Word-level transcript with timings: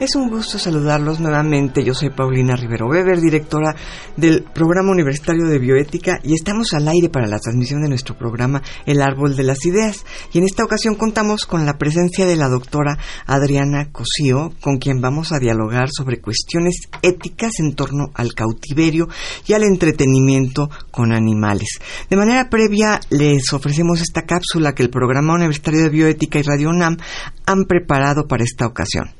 Es 0.00 0.14
un 0.14 0.30
gusto 0.30 0.60
saludarlos 0.60 1.18
nuevamente. 1.18 1.82
Yo 1.82 1.92
soy 1.92 2.10
Paulina 2.10 2.54
Rivero 2.54 2.86
Weber, 2.86 3.20
directora 3.20 3.74
del 4.16 4.44
Programa 4.44 4.92
Universitario 4.92 5.46
de 5.46 5.58
Bioética, 5.58 6.20
y 6.22 6.34
estamos 6.34 6.72
al 6.72 6.86
aire 6.86 7.08
para 7.08 7.26
la 7.26 7.40
transmisión 7.40 7.82
de 7.82 7.88
nuestro 7.88 8.16
programa 8.16 8.62
El 8.86 9.02
Árbol 9.02 9.34
de 9.34 9.42
las 9.42 9.66
Ideas. 9.66 10.04
Y 10.32 10.38
en 10.38 10.44
esta 10.44 10.62
ocasión 10.62 10.94
contamos 10.94 11.46
con 11.46 11.66
la 11.66 11.78
presencia 11.78 12.26
de 12.26 12.36
la 12.36 12.48
doctora 12.48 12.96
Adriana 13.26 13.90
Cosío, 13.90 14.52
con 14.60 14.78
quien 14.78 15.00
vamos 15.00 15.32
a 15.32 15.40
dialogar 15.40 15.88
sobre 15.90 16.20
cuestiones 16.20 16.76
éticas 17.02 17.58
en 17.58 17.74
torno 17.74 18.12
al 18.14 18.34
cautiverio 18.34 19.08
y 19.48 19.54
al 19.54 19.64
entretenimiento 19.64 20.70
con 20.92 21.12
animales. 21.12 21.80
De 22.08 22.16
manera 22.16 22.48
previa, 22.48 23.00
les 23.10 23.52
ofrecemos 23.52 24.00
esta 24.00 24.22
cápsula 24.22 24.76
que 24.76 24.84
el 24.84 24.90
Programa 24.90 25.34
Universitario 25.34 25.82
de 25.82 25.90
Bioética 25.90 26.38
y 26.38 26.42
Radio 26.42 26.68
UNAM 26.68 26.98
han 27.46 27.64
preparado 27.64 28.28
para 28.28 28.44
esta 28.44 28.64
ocasión. 28.64 29.17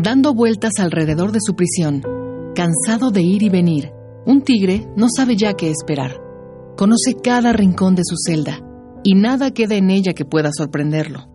Dando 0.00 0.32
vueltas 0.32 0.74
alrededor 0.78 1.32
de 1.32 1.40
su 1.44 1.56
prisión, 1.56 2.02
cansado 2.54 3.10
de 3.10 3.22
ir 3.22 3.42
y 3.42 3.48
venir, 3.48 3.90
un 4.26 4.42
tigre 4.42 4.86
no 4.96 5.08
sabe 5.08 5.34
ya 5.34 5.54
qué 5.54 5.72
esperar. 5.72 6.22
Conoce 6.76 7.16
cada 7.20 7.52
rincón 7.52 7.96
de 7.96 8.04
su 8.04 8.14
celda 8.16 8.60
y 9.02 9.16
nada 9.16 9.50
queda 9.50 9.74
en 9.74 9.90
ella 9.90 10.12
que 10.12 10.24
pueda 10.24 10.50
sorprenderlo. 10.56 11.26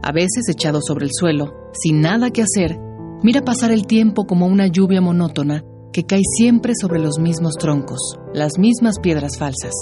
A 0.00 0.12
veces, 0.12 0.48
echado 0.48 0.78
sobre 0.80 1.06
el 1.06 1.10
suelo, 1.12 1.52
sin 1.72 2.00
nada 2.00 2.30
que 2.30 2.42
hacer, 2.42 2.78
mira 3.24 3.42
pasar 3.42 3.72
el 3.72 3.88
tiempo 3.88 4.26
como 4.26 4.46
una 4.46 4.68
lluvia 4.68 5.00
monótona 5.00 5.64
que 5.92 6.04
cae 6.04 6.22
siempre 6.36 6.74
sobre 6.80 7.00
los 7.00 7.18
mismos 7.18 7.54
troncos, 7.54 8.16
las 8.32 8.60
mismas 8.60 9.00
piedras 9.00 9.36
falsas. 9.36 9.72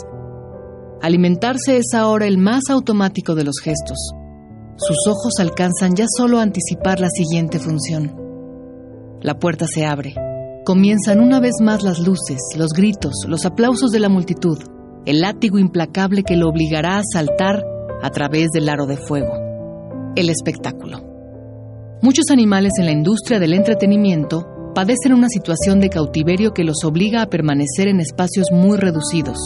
Alimentarse 1.03 1.77
es 1.77 1.93
ahora 1.93 2.27
el 2.27 2.39
más 2.39 2.71
automático 2.71 3.35
de 3.35 3.45
los 3.45 3.57
gestos 3.63 3.99
sus 4.77 5.07
ojos 5.09 5.35
alcanzan 5.39 5.95
ya 5.97 6.05
solo 6.17 6.39
a 6.39 6.43
anticipar 6.43 7.01
la 7.01 7.09
siguiente 7.09 7.59
función. 7.59 8.15
La 9.23 9.39
puerta 9.39 9.67
se 9.67 9.87
abre. 9.87 10.15
Comienzan 10.65 11.21
una 11.21 11.41
vez 11.41 11.55
más 11.63 11.83
las 11.83 11.99
luces, 11.99 12.39
los 12.57 12.73
gritos, 12.73 13.25
los 13.27 13.47
aplausos 13.47 13.91
de 13.91 14.01
la 14.01 14.09
multitud, 14.09 14.59
el 15.07 15.21
látigo 15.21 15.59
implacable 15.59 16.25
que 16.25 16.37
lo 16.37 16.49
obligará 16.49 16.99
a 16.99 17.03
saltar 17.11 17.65
a 18.03 18.11
través 18.11 18.51
del 18.51 18.69
aro 18.69 18.87
de 18.87 18.97
fuego. 18.97 19.33
El 20.15 20.29
espectáculo. 20.29 21.03
Muchos 22.03 22.27
animales 22.31 22.73
en 22.79 22.87
la 22.87 22.93
industria 22.93 23.39
del 23.39 23.55
entretenimiento 23.55 24.47
padecen 24.75 25.15
una 25.15 25.29
situación 25.29 25.81
de 25.81 25.89
cautiverio 25.89 26.53
que 26.53 26.65
los 26.65 26.85
obliga 26.85 27.23
a 27.23 27.31
permanecer 27.31 27.89
en 27.89 28.01
espacios 28.01 28.49
muy 28.53 28.77
reducidos, 28.77 29.39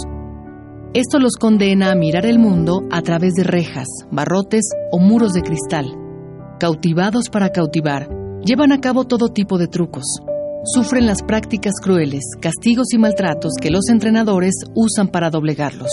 esto 0.93 1.21
los 1.21 1.37
condena 1.37 1.93
a 1.93 1.95
mirar 1.95 2.27
el 2.27 2.41
mundo 2.41 2.83
a 2.91 3.01
través 3.03 3.35
de 3.35 3.45
rejas, 3.45 3.87
barrotes 4.11 4.71
o 4.91 4.99
muros 4.99 5.33
de 5.33 5.43
cristal. 5.43 5.87
Cautivados 6.59 7.29
para 7.31 7.51
cautivar, 7.51 8.09
llevan 8.45 8.73
a 8.73 8.81
cabo 8.81 9.05
todo 9.05 9.29
tipo 9.29 9.57
de 9.57 9.69
trucos. 9.69 10.05
Sufren 10.65 11.07
las 11.07 11.23
prácticas 11.23 11.75
crueles, 11.81 12.25
castigos 12.41 12.93
y 12.93 12.99
maltratos 12.99 13.53
que 13.61 13.71
los 13.71 13.89
entrenadores 13.89 14.55
usan 14.75 15.09
para 15.09 15.31
doblegarlos. 15.31 15.91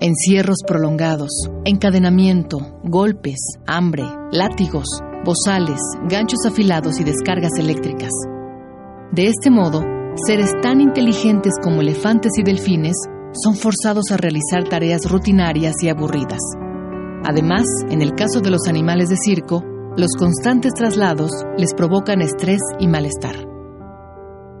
Encierros 0.00 0.58
prolongados, 0.66 1.30
encadenamiento, 1.64 2.78
golpes, 2.84 3.40
hambre, 3.66 4.04
látigos, 4.32 5.00
bozales, 5.24 5.80
ganchos 6.10 6.40
afilados 6.46 7.00
y 7.00 7.04
descargas 7.04 7.52
eléctricas. 7.58 8.10
De 9.12 9.28
este 9.28 9.50
modo, 9.50 9.82
Seres 10.14 10.52
tan 10.60 10.82
inteligentes 10.82 11.54
como 11.62 11.80
elefantes 11.80 12.32
y 12.36 12.42
delfines 12.42 12.96
son 13.32 13.56
forzados 13.56 14.10
a 14.10 14.18
realizar 14.18 14.68
tareas 14.68 15.10
rutinarias 15.10 15.74
y 15.82 15.88
aburridas. 15.88 16.40
Además, 17.24 17.64
en 17.88 18.02
el 18.02 18.14
caso 18.14 18.40
de 18.40 18.50
los 18.50 18.68
animales 18.68 19.08
de 19.08 19.16
circo, 19.16 19.64
los 19.96 20.10
constantes 20.18 20.74
traslados 20.74 21.30
les 21.56 21.72
provocan 21.72 22.20
estrés 22.20 22.60
y 22.78 22.88
malestar. 22.88 23.36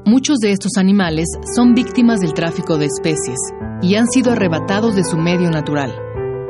Muchos 0.06 0.38
de 0.38 0.52
estos 0.52 0.78
animales 0.78 1.28
son 1.54 1.74
víctimas 1.74 2.20
del 2.20 2.32
tráfico 2.32 2.78
de 2.78 2.86
especies 2.86 3.38
y 3.82 3.96
han 3.96 4.06
sido 4.06 4.32
arrebatados 4.32 4.96
de 4.96 5.04
su 5.04 5.18
medio 5.18 5.50
natural. 5.50 5.94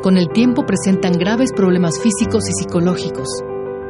Con 0.02 0.16
el 0.16 0.28
tiempo 0.28 0.64
presentan 0.64 1.14
graves 1.14 1.52
problemas 1.52 2.00
físicos 2.00 2.48
y 2.48 2.52
psicológicos. 2.52 3.28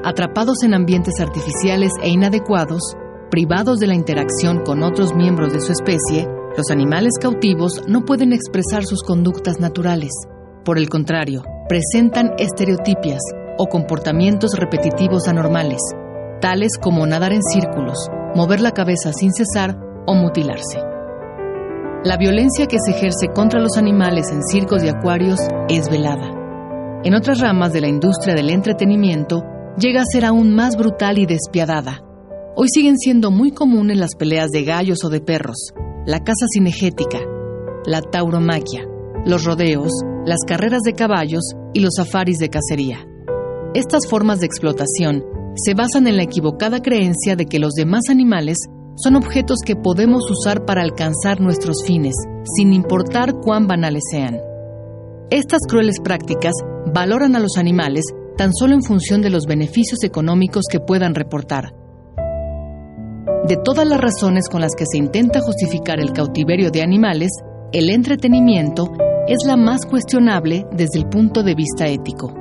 Atrapados 0.04 0.62
en 0.62 0.72
ambientes 0.72 1.20
artificiales 1.20 1.92
e 2.02 2.08
inadecuados, 2.08 2.96
privados 3.32 3.78
de 3.78 3.86
la 3.86 3.94
interacción 3.94 4.62
con 4.62 4.82
otros 4.82 5.14
miembros 5.14 5.54
de 5.54 5.60
su 5.62 5.72
especie, 5.72 6.28
los 6.54 6.70
animales 6.70 7.12
cautivos 7.18 7.82
no 7.88 8.04
pueden 8.04 8.34
expresar 8.34 8.84
sus 8.84 9.02
conductas 9.02 9.58
naturales. 9.58 10.10
Por 10.66 10.76
el 10.76 10.90
contrario, 10.90 11.42
presentan 11.66 12.32
estereotipias 12.36 13.22
o 13.56 13.68
comportamientos 13.68 14.50
repetitivos 14.58 15.28
anormales, 15.28 15.80
tales 16.42 16.72
como 16.78 17.06
nadar 17.06 17.32
en 17.32 17.42
círculos, 17.42 17.96
mover 18.34 18.60
la 18.60 18.72
cabeza 18.72 19.14
sin 19.14 19.32
cesar 19.32 19.78
o 20.06 20.12
mutilarse. 20.12 20.82
La 22.04 22.18
violencia 22.18 22.66
que 22.66 22.76
se 22.84 22.90
ejerce 22.90 23.28
contra 23.34 23.60
los 23.60 23.78
animales 23.78 24.30
en 24.30 24.42
circos 24.42 24.84
y 24.84 24.90
acuarios 24.90 25.40
es 25.70 25.88
velada. 25.88 27.00
En 27.02 27.14
otras 27.14 27.40
ramas 27.40 27.72
de 27.72 27.80
la 27.80 27.88
industria 27.88 28.34
del 28.34 28.50
entretenimiento, 28.50 29.42
llega 29.78 30.02
a 30.02 30.12
ser 30.12 30.26
aún 30.26 30.54
más 30.54 30.76
brutal 30.76 31.16
y 31.16 31.24
despiadada, 31.24 32.02
Hoy 32.54 32.68
siguen 32.68 32.98
siendo 32.98 33.30
muy 33.30 33.50
comunes 33.50 33.96
las 33.96 34.14
peleas 34.14 34.50
de 34.50 34.62
gallos 34.62 35.04
o 35.04 35.08
de 35.08 35.22
perros, 35.22 35.72
la 36.04 36.22
caza 36.22 36.44
cinegética, 36.52 37.18
la 37.86 38.02
tauromaquia, 38.02 38.86
los 39.24 39.44
rodeos, 39.44 39.90
las 40.26 40.40
carreras 40.46 40.82
de 40.82 40.92
caballos 40.92 41.44
y 41.72 41.80
los 41.80 41.94
safaris 41.96 42.36
de 42.36 42.50
cacería. 42.50 43.06
Estas 43.72 44.06
formas 44.06 44.40
de 44.40 44.46
explotación 44.46 45.24
se 45.54 45.72
basan 45.72 46.06
en 46.06 46.18
la 46.18 46.24
equivocada 46.24 46.82
creencia 46.82 47.36
de 47.36 47.46
que 47.46 47.58
los 47.58 47.72
demás 47.72 48.10
animales 48.10 48.58
son 48.96 49.16
objetos 49.16 49.60
que 49.64 49.74
podemos 49.74 50.30
usar 50.30 50.66
para 50.66 50.82
alcanzar 50.82 51.40
nuestros 51.40 51.82
fines, 51.86 52.14
sin 52.54 52.74
importar 52.74 53.32
cuán 53.40 53.66
banales 53.66 54.02
sean. 54.10 54.38
Estas 55.30 55.62
crueles 55.66 56.00
prácticas 56.04 56.52
valoran 56.92 57.34
a 57.34 57.40
los 57.40 57.56
animales 57.56 58.04
tan 58.36 58.52
solo 58.52 58.74
en 58.74 58.82
función 58.82 59.22
de 59.22 59.30
los 59.30 59.46
beneficios 59.46 60.04
económicos 60.04 60.64
que 60.70 60.80
puedan 60.80 61.14
reportar, 61.14 61.72
de 63.48 63.56
todas 63.56 63.86
las 63.86 64.00
razones 64.00 64.48
con 64.48 64.60
las 64.60 64.72
que 64.76 64.84
se 64.86 64.98
intenta 64.98 65.40
justificar 65.40 65.98
el 65.98 66.12
cautiverio 66.12 66.70
de 66.70 66.82
animales, 66.82 67.30
el 67.72 67.90
entretenimiento 67.90 68.92
es 69.26 69.38
la 69.46 69.56
más 69.56 69.84
cuestionable 69.84 70.64
desde 70.72 71.00
el 71.00 71.08
punto 71.08 71.42
de 71.42 71.54
vista 71.54 71.88
ético. 71.88 72.32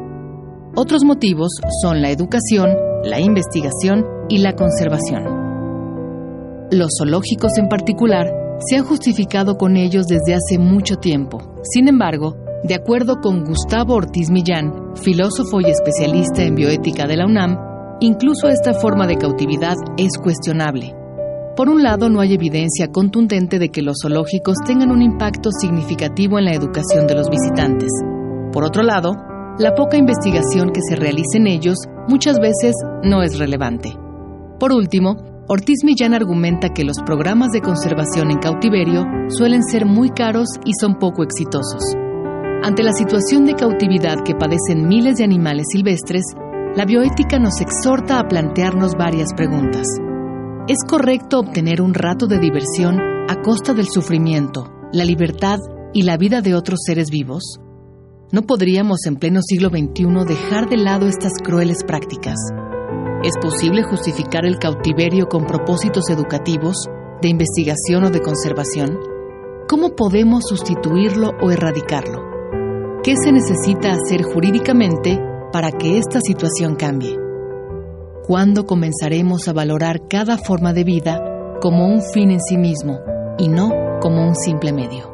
Otros 0.76 1.04
motivos 1.04 1.50
son 1.82 2.02
la 2.02 2.12
educación, 2.12 2.76
la 3.04 3.20
investigación 3.20 4.06
y 4.30 4.38
la 4.38 4.54
conservación. 4.54 5.24
Los 6.72 6.92
zoológicos 6.98 7.58
en 7.58 7.68
particular 7.68 8.28
se 8.60 8.78
han 8.78 8.86
justificado 8.86 9.58
con 9.58 9.78
ellos 9.78 10.06
desde 10.06 10.36
hace 10.36 10.60
mucho 10.60 10.98
tiempo. 10.98 11.40
Sin 11.64 11.88
embargo, 11.88 12.36
de 12.64 12.76
acuerdo 12.76 13.22
con 13.22 13.44
Gustavo 13.44 13.96
Ortiz 13.96 14.30
Millán, 14.30 14.96
filósofo 14.96 15.62
y 15.62 15.72
especialista 15.72 16.44
en 16.44 16.56
bioética 16.56 17.08
de 17.08 17.18
la 17.18 17.26
UNAM, 17.26 17.71
Incluso 18.04 18.48
esta 18.48 18.74
forma 18.74 19.06
de 19.06 19.16
cautividad 19.16 19.76
es 19.96 20.18
cuestionable. 20.18 20.96
Por 21.56 21.70
un 21.70 21.84
lado, 21.84 22.10
no 22.10 22.20
hay 22.20 22.34
evidencia 22.34 22.88
contundente 22.88 23.60
de 23.60 23.70
que 23.70 23.84
los 23.84 23.98
zoológicos 24.02 24.58
tengan 24.66 24.90
un 24.90 25.04
impacto 25.04 25.52
significativo 25.52 26.40
en 26.40 26.46
la 26.46 26.56
educación 26.56 27.06
de 27.06 27.14
los 27.14 27.30
visitantes. 27.30 27.92
Por 28.52 28.64
otro 28.64 28.82
lado, 28.82 29.12
la 29.60 29.76
poca 29.76 29.98
investigación 29.98 30.72
que 30.72 30.82
se 30.82 30.96
realiza 30.96 31.38
en 31.38 31.46
ellos 31.46 31.78
muchas 32.08 32.40
veces 32.40 32.74
no 33.04 33.22
es 33.22 33.38
relevante. 33.38 33.94
Por 34.60 34.72
último, 34.72 35.18
Ortiz 35.48 35.84
Millán 35.84 36.16
argumenta 36.16 36.70
que 36.70 36.84
los 36.84 36.98
programas 37.06 37.52
de 37.52 37.62
conservación 37.62 38.32
en 38.32 38.40
cautiverio 38.40 39.06
suelen 39.28 39.62
ser 39.62 39.86
muy 39.86 40.10
caros 40.10 40.48
y 40.66 40.72
son 40.74 40.96
poco 40.96 41.22
exitosos. 41.22 41.84
Ante 42.64 42.82
la 42.82 42.94
situación 42.94 43.46
de 43.46 43.54
cautividad 43.54 44.24
que 44.24 44.34
padecen 44.34 44.88
miles 44.88 45.18
de 45.18 45.24
animales 45.24 45.68
silvestres, 45.72 46.24
la 46.76 46.86
bioética 46.86 47.38
nos 47.38 47.60
exhorta 47.60 48.18
a 48.18 48.28
plantearnos 48.28 48.96
varias 48.96 49.34
preguntas. 49.36 49.86
¿Es 50.70 50.78
correcto 50.88 51.40
obtener 51.40 51.82
un 51.82 51.94
rato 51.94 52.28
de 52.28 52.40
diversión 52.40 52.98
a 53.30 53.42
costa 53.44 53.74
del 53.74 53.88
sufrimiento, 53.88 54.72
la 54.94 55.04
libertad 55.04 55.60
y 55.94 56.04
la 56.04 56.16
vida 56.16 56.42
de 56.42 56.56
otros 56.56 56.80
seres 56.86 57.10
vivos? 57.10 57.60
¿No 58.32 58.44
podríamos 58.44 59.06
en 59.06 59.18
pleno 59.18 59.42
siglo 59.42 59.68
XXI 59.68 60.26
dejar 60.26 60.70
de 60.70 60.78
lado 60.78 61.08
estas 61.08 61.34
crueles 61.44 61.84
prácticas? 61.86 62.38
¿Es 63.22 63.34
posible 63.42 63.84
justificar 63.84 64.46
el 64.46 64.58
cautiverio 64.58 65.28
con 65.28 65.46
propósitos 65.46 66.10
educativos, 66.10 66.78
de 67.22 67.28
investigación 67.28 68.06
o 68.06 68.10
de 68.12 68.22
conservación? 68.22 68.98
¿Cómo 69.68 69.90
podemos 69.96 70.46
sustituirlo 70.48 71.32
o 71.42 71.52
erradicarlo? 71.52 72.22
¿Qué 73.04 73.16
se 73.22 73.34
necesita 73.34 73.92
hacer 73.92 74.24
jurídicamente 74.24 75.20
para 75.52 75.72
que 75.72 75.98
esta 75.98 76.20
situación 76.22 76.76
cambie? 76.76 77.18
¿Cuándo 78.26 78.66
comenzaremos 78.66 79.48
a 79.48 79.54
valorar 79.54 80.08
cada 80.08 80.38
forma 80.38 80.74
de 80.74 80.84
vida 80.84 81.22
como 81.62 81.88
un 81.88 82.02
fin 82.02 82.32
en 82.32 82.40
sí 82.40 82.58
mismo 82.58 83.00
y 83.38 83.48
no 83.50 84.00
como 84.00 84.26
un 84.26 84.36
simple 84.36 84.72
medio? 84.72 85.12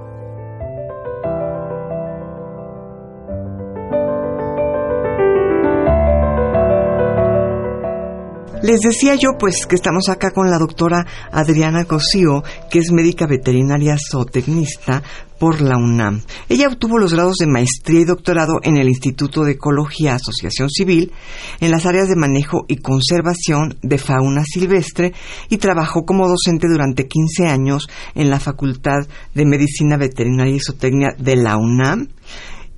Les 8.61 8.81
decía 8.81 9.15
yo 9.15 9.37
pues 9.39 9.65
que 9.65 9.75
estamos 9.75 10.09
acá 10.09 10.31
con 10.31 10.49
la 10.49 10.57
doctora 10.57 11.05
Adriana 11.31 11.85
Cosío, 11.85 12.43
que 12.69 12.79
es 12.79 12.91
médica 12.91 13.25
veterinaria 13.25 13.95
zootecnista 13.97 15.03
por 15.39 15.61
la 15.61 15.77
UNAM. 15.77 16.21
Ella 16.49 16.67
obtuvo 16.67 16.97
los 16.97 17.13
grados 17.13 17.37
de 17.37 17.47
maestría 17.47 18.01
y 18.01 18.05
doctorado 18.05 18.59
en 18.63 18.77
el 18.77 18.89
Instituto 18.89 19.43
de 19.43 19.53
Ecología 19.53 20.15
Asociación 20.15 20.69
Civil 20.69 21.11
en 21.59 21.71
las 21.71 21.85
áreas 21.85 22.09
de 22.09 22.15
manejo 22.15 22.65
y 22.67 22.77
conservación 22.77 23.77
de 23.81 23.97
fauna 23.97 24.43
silvestre 24.43 25.13
y 25.49 25.57
trabajó 25.57 26.05
como 26.05 26.27
docente 26.27 26.67
durante 26.67 27.07
15 27.07 27.47
años 27.47 27.87
en 28.15 28.29
la 28.29 28.39
Facultad 28.39 29.07
de 29.33 29.45
Medicina 29.45 29.97
Veterinaria 29.97 30.55
y 30.55 30.59
Zootecnia 30.59 31.15
de 31.17 31.35
la 31.35 31.57
UNAM 31.57 32.07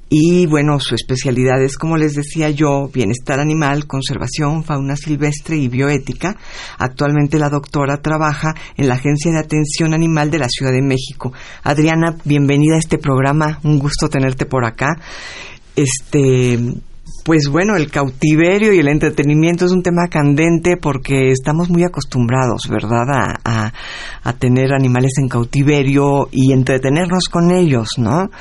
y 0.09 0.47
bueno, 0.47 0.79
su 0.79 0.95
especialidad 0.95 1.61
es, 1.61 1.77
como 1.77 1.95
les 1.95 2.15
decía 2.15 2.49
yo, 2.49 2.89
bienestar 2.91 3.39
animal, 3.39 3.85
conservación, 3.85 4.63
fauna 4.63 4.95
silvestre 4.95 5.55
y 5.57 5.67
bioética. 5.67 6.35
Actualmente 6.79 7.37
la 7.37 7.49
doctora 7.49 8.01
trabaja 8.01 8.55
en 8.75 8.87
la 8.87 8.95
Agencia 8.95 9.31
de 9.31 9.37
Atención 9.37 9.93
Animal 9.93 10.31
de 10.31 10.39
la 10.39 10.49
Ciudad 10.49 10.71
de 10.71 10.81
México. 10.81 11.31
Adriana, 11.61 12.15
bienvenida 12.25 12.75
a 12.75 12.79
este 12.79 12.97
programa. 12.97 13.59
Un 13.63 13.77
gusto 13.77 14.09
tenerte 14.09 14.47
por 14.47 14.65
acá. 14.65 14.99
Este, 15.75 16.57
pues 17.23 17.47
bueno, 17.47 17.75
el 17.75 17.91
cautiverio 17.91 18.73
y 18.73 18.79
el 18.79 18.87
entretenimiento 18.87 19.65
es 19.65 19.71
un 19.71 19.83
tema 19.83 20.07
candente 20.07 20.75
porque 20.75 21.29
estamos 21.29 21.69
muy 21.69 21.83
acostumbrados, 21.83 22.67
¿verdad?, 22.67 23.37
a, 23.45 23.73
a, 24.23 24.33
tener 24.33 24.73
animales 24.73 25.11
en 25.19 25.29
cautiverio 25.29 26.29
y 26.31 26.51
entretenernos 26.51 27.25
con 27.29 27.51
ellos, 27.51 27.89
¿no? 27.97 28.31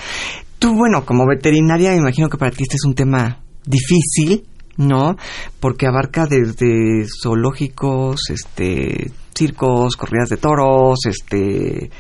Tú, 0.59 0.75
bueno, 0.75 1.05
como 1.05 1.27
veterinaria, 1.27 1.93
me 1.93 1.99
imagino 1.99 2.29
que 2.29 2.37
para 2.37 2.51
ti 2.51 2.63
este 2.63 2.77
es 2.77 2.85
un 2.85 2.95
tema 2.95 3.39
difícil, 3.65 4.45
¿no? 4.77 5.17
Porque 5.61 5.87
abarca 5.87 6.27
desde 6.27 7.07
zoológicos, 7.23 8.31
este, 8.31 9.11
circos, 9.35 9.97
corridas 9.97 10.31
de 10.31 10.37
toros, 10.37 10.99
este, 11.07 11.91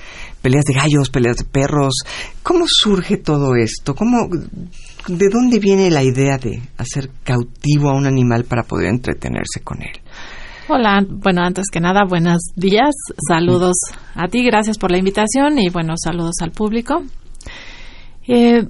peleas 0.43 0.65
de 0.65 0.75
gallos, 0.75 1.11
peleas 1.11 1.37
de 1.37 1.45
perros. 1.45 1.95
¿Cómo 2.43 2.65
surge 2.67 3.19
todo 3.19 3.55
esto? 3.55 3.95
¿Cómo, 3.95 4.29
de 4.29 5.29
dónde 5.29 5.59
viene 5.59 5.91
la 5.91 6.03
idea 6.03 6.39
de 6.39 6.61
hacer 6.79 7.11
cautivo 7.23 7.91
a 7.91 7.97
un 7.97 8.07
animal 8.07 8.45
para 8.45 8.65
poder 8.65 8.89
entretenerse 8.89 9.61
con 9.63 9.83
él? 9.83 10.01
Hola, 10.69 11.03
bueno, 11.09 11.43
antes 11.43 11.67
que 11.73 11.81
nada, 11.81 12.03
buenos 12.07 12.39
días, 12.55 12.95
saludos 13.27 13.77
a 14.15 14.29
ti, 14.29 14.45
gracias 14.45 14.77
por 14.77 14.91
la 14.91 14.99
invitación 14.99 15.59
y 15.59 15.71
bueno, 15.71 15.95
saludos 15.97 16.37
al 16.43 16.51
público. 16.51 17.05
Eh, 18.29 18.63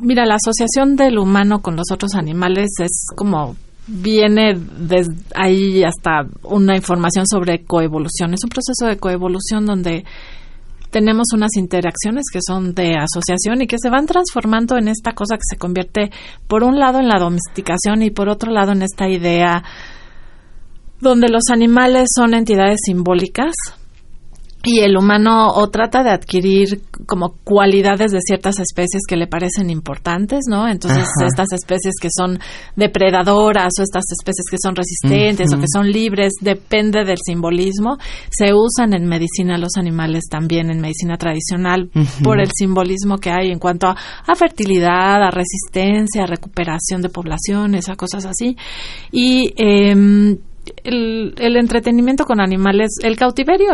mira, 0.00 0.24
la 0.24 0.36
asociación 0.36 0.96
del 0.96 1.18
humano 1.18 1.60
con 1.60 1.76
los 1.76 1.90
otros 1.92 2.14
animales 2.14 2.70
es 2.80 3.06
como 3.14 3.54
viene 3.86 4.54
desde 4.54 5.14
ahí 5.34 5.84
hasta 5.84 6.26
una 6.42 6.74
información 6.74 7.26
sobre 7.26 7.64
coevolución. 7.64 8.32
Es 8.32 8.42
un 8.42 8.50
proceso 8.50 8.86
de 8.86 8.96
coevolución 8.96 9.66
donde 9.66 10.04
tenemos 10.90 11.26
unas 11.34 11.50
interacciones 11.56 12.24
que 12.32 12.38
son 12.40 12.74
de 12.74 12.94
asociación 12.94 13.60
y 13.60 13.66
que 13.66 13.76
se 13.78 13.90
van 13.90 14.06
transformando 14.06 14.78
en 14.78 14.88
esta 14.88 15.12
cosa 15.12 15.36
que 15.36 15.42
se 15.42 15.58
convierte, 15.58 16.10
por 16.46 16.64
un 16.64 16.78
lado, 16.78 16.98
en 16.98 17.08
la 17.08 17.18
domesticación 17.18 18.02
y 18.02 18.10
por 18.10 18.28
otro 18.28 18.50
lado, 18.52 18.72
en 18.72 18.82
esta 18.82 19.08
idea 19.08 19.64
donde 21.00 21.28
los 21.28 21.42
animales 21.52 22.08
son 22.14 22.32
entidades 22.32 22.78
simbólicas 22.86 23.54
y 24.64 24.80
el 24.80 24.96
humano 24.96 25.48
o 25.54 25.68
trata 25.68 26.02
de 26.02 26.10
adquirir 26.10 26.80
como 27.06 27.34
cualidades 27.44 28.12
de 28.12 28.20
ciertas 28.20 28.58
especies 28.58 29.02
que 29.06 29.16
le 29.16 29.26
parecen 29.26 29.70
importantes, 29.70 30.44
¿no? 30.48 30.66
Entonces, 30.68 31.06
estas 31.24 31.52
especies 31.52 31.94
que 32.00 32.08
son 32.10 32.38
depredadoras 32.74 33.72
o 33.78 33.82
estas 33.82 34.04
especies 34.10 34.46
que 34.50 34.56
son 34.60 34.74
resistentes 34.74 35.52
o 35.52 35.58
que 35.58 35.66
son 35.72 35.90
libres, 35.90 36.32
depende 36.40 37.04
del 37.04 37.18
simbolismo. 37.24 37.98
Se 38.30 38.54
usan 38.54 38.94
en 38.94 39.06
medicina 39.06 39.58
los 39.58 39.76
animales 39.76 40.24
también, 40.30 40.70
en 40.70 40.80
medicina 40.80 41.16
tradicional, 41.16 41.90
por 42.22 42.40
el 42.40 42.48
simbolismo 42.54 43.18
que 43.18 43.30
hay 43.30 43.50
en 43.50 43.58
cuanto 43.58 43.86
a, 43.88 44.34
fertilidad, 44.34 45.22
a 45.22 45.30
resistencia, 45.30 46.24
a 46.24 46.26
recuperación 46.26 47.02
de 47.02 47.10
poblaciones, 47.10 47.88
a 47.88 47.96
cosas 47.96 48.24
así. 48.24 48.56
Y 49.12 49.52
em, 49.56 50.38
el, 50.82 51.34
el 51.38 51.56
entretenimiento 51.56 52.24
con 52.24 52.40
animales, 52.40 52.92
el 53.02 53.16
cautiverio 53.16 53.72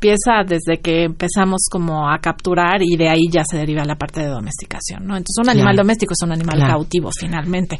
empieza 0.00 0.42
desde 0.46 0.80
que 0.80 1.04
empezamos 1.04 1.66
como 1.70 2.08
a 2.08 2.18
capturar 2.18 2.80
y 2.82 2.96
de 2.96 3.10
ahí 3.10 3.28
ya 3.30 3.42
se 3.44 3.58
deriva 3.58 3.84
la 3.84 3.96
parte 3.96 4.20
de 4.20 4.28
domesticación, 4.28 5.06
¿no? 5.06 5.14
Entonces 5.14 5.36
un 5.42 5.50
animal 5.50 5.76
doméstico 5.76 6.14
es 6.14 6.22
un 6.24 6.32
animal 6.32 6.58
cautivo 6.58 7.10
finalmente. 7.12 7.78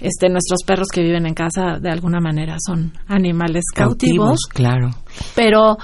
Este 0.00 0.28
nuestros 0.28 0.64
perros 0.66 0.88
que 0.92 1.00
viven 1.00 1.26
en 1.26 1.34
casa 1.34 1.78
de 1.80 1.90
alguna 1.90 2.18
manera 2.20 2.56
son 2.58 2.92
animales 3.06 3.64
cautivos, 3.72 4.40
claro. 4.52 4.90
Pero 5.36 5.78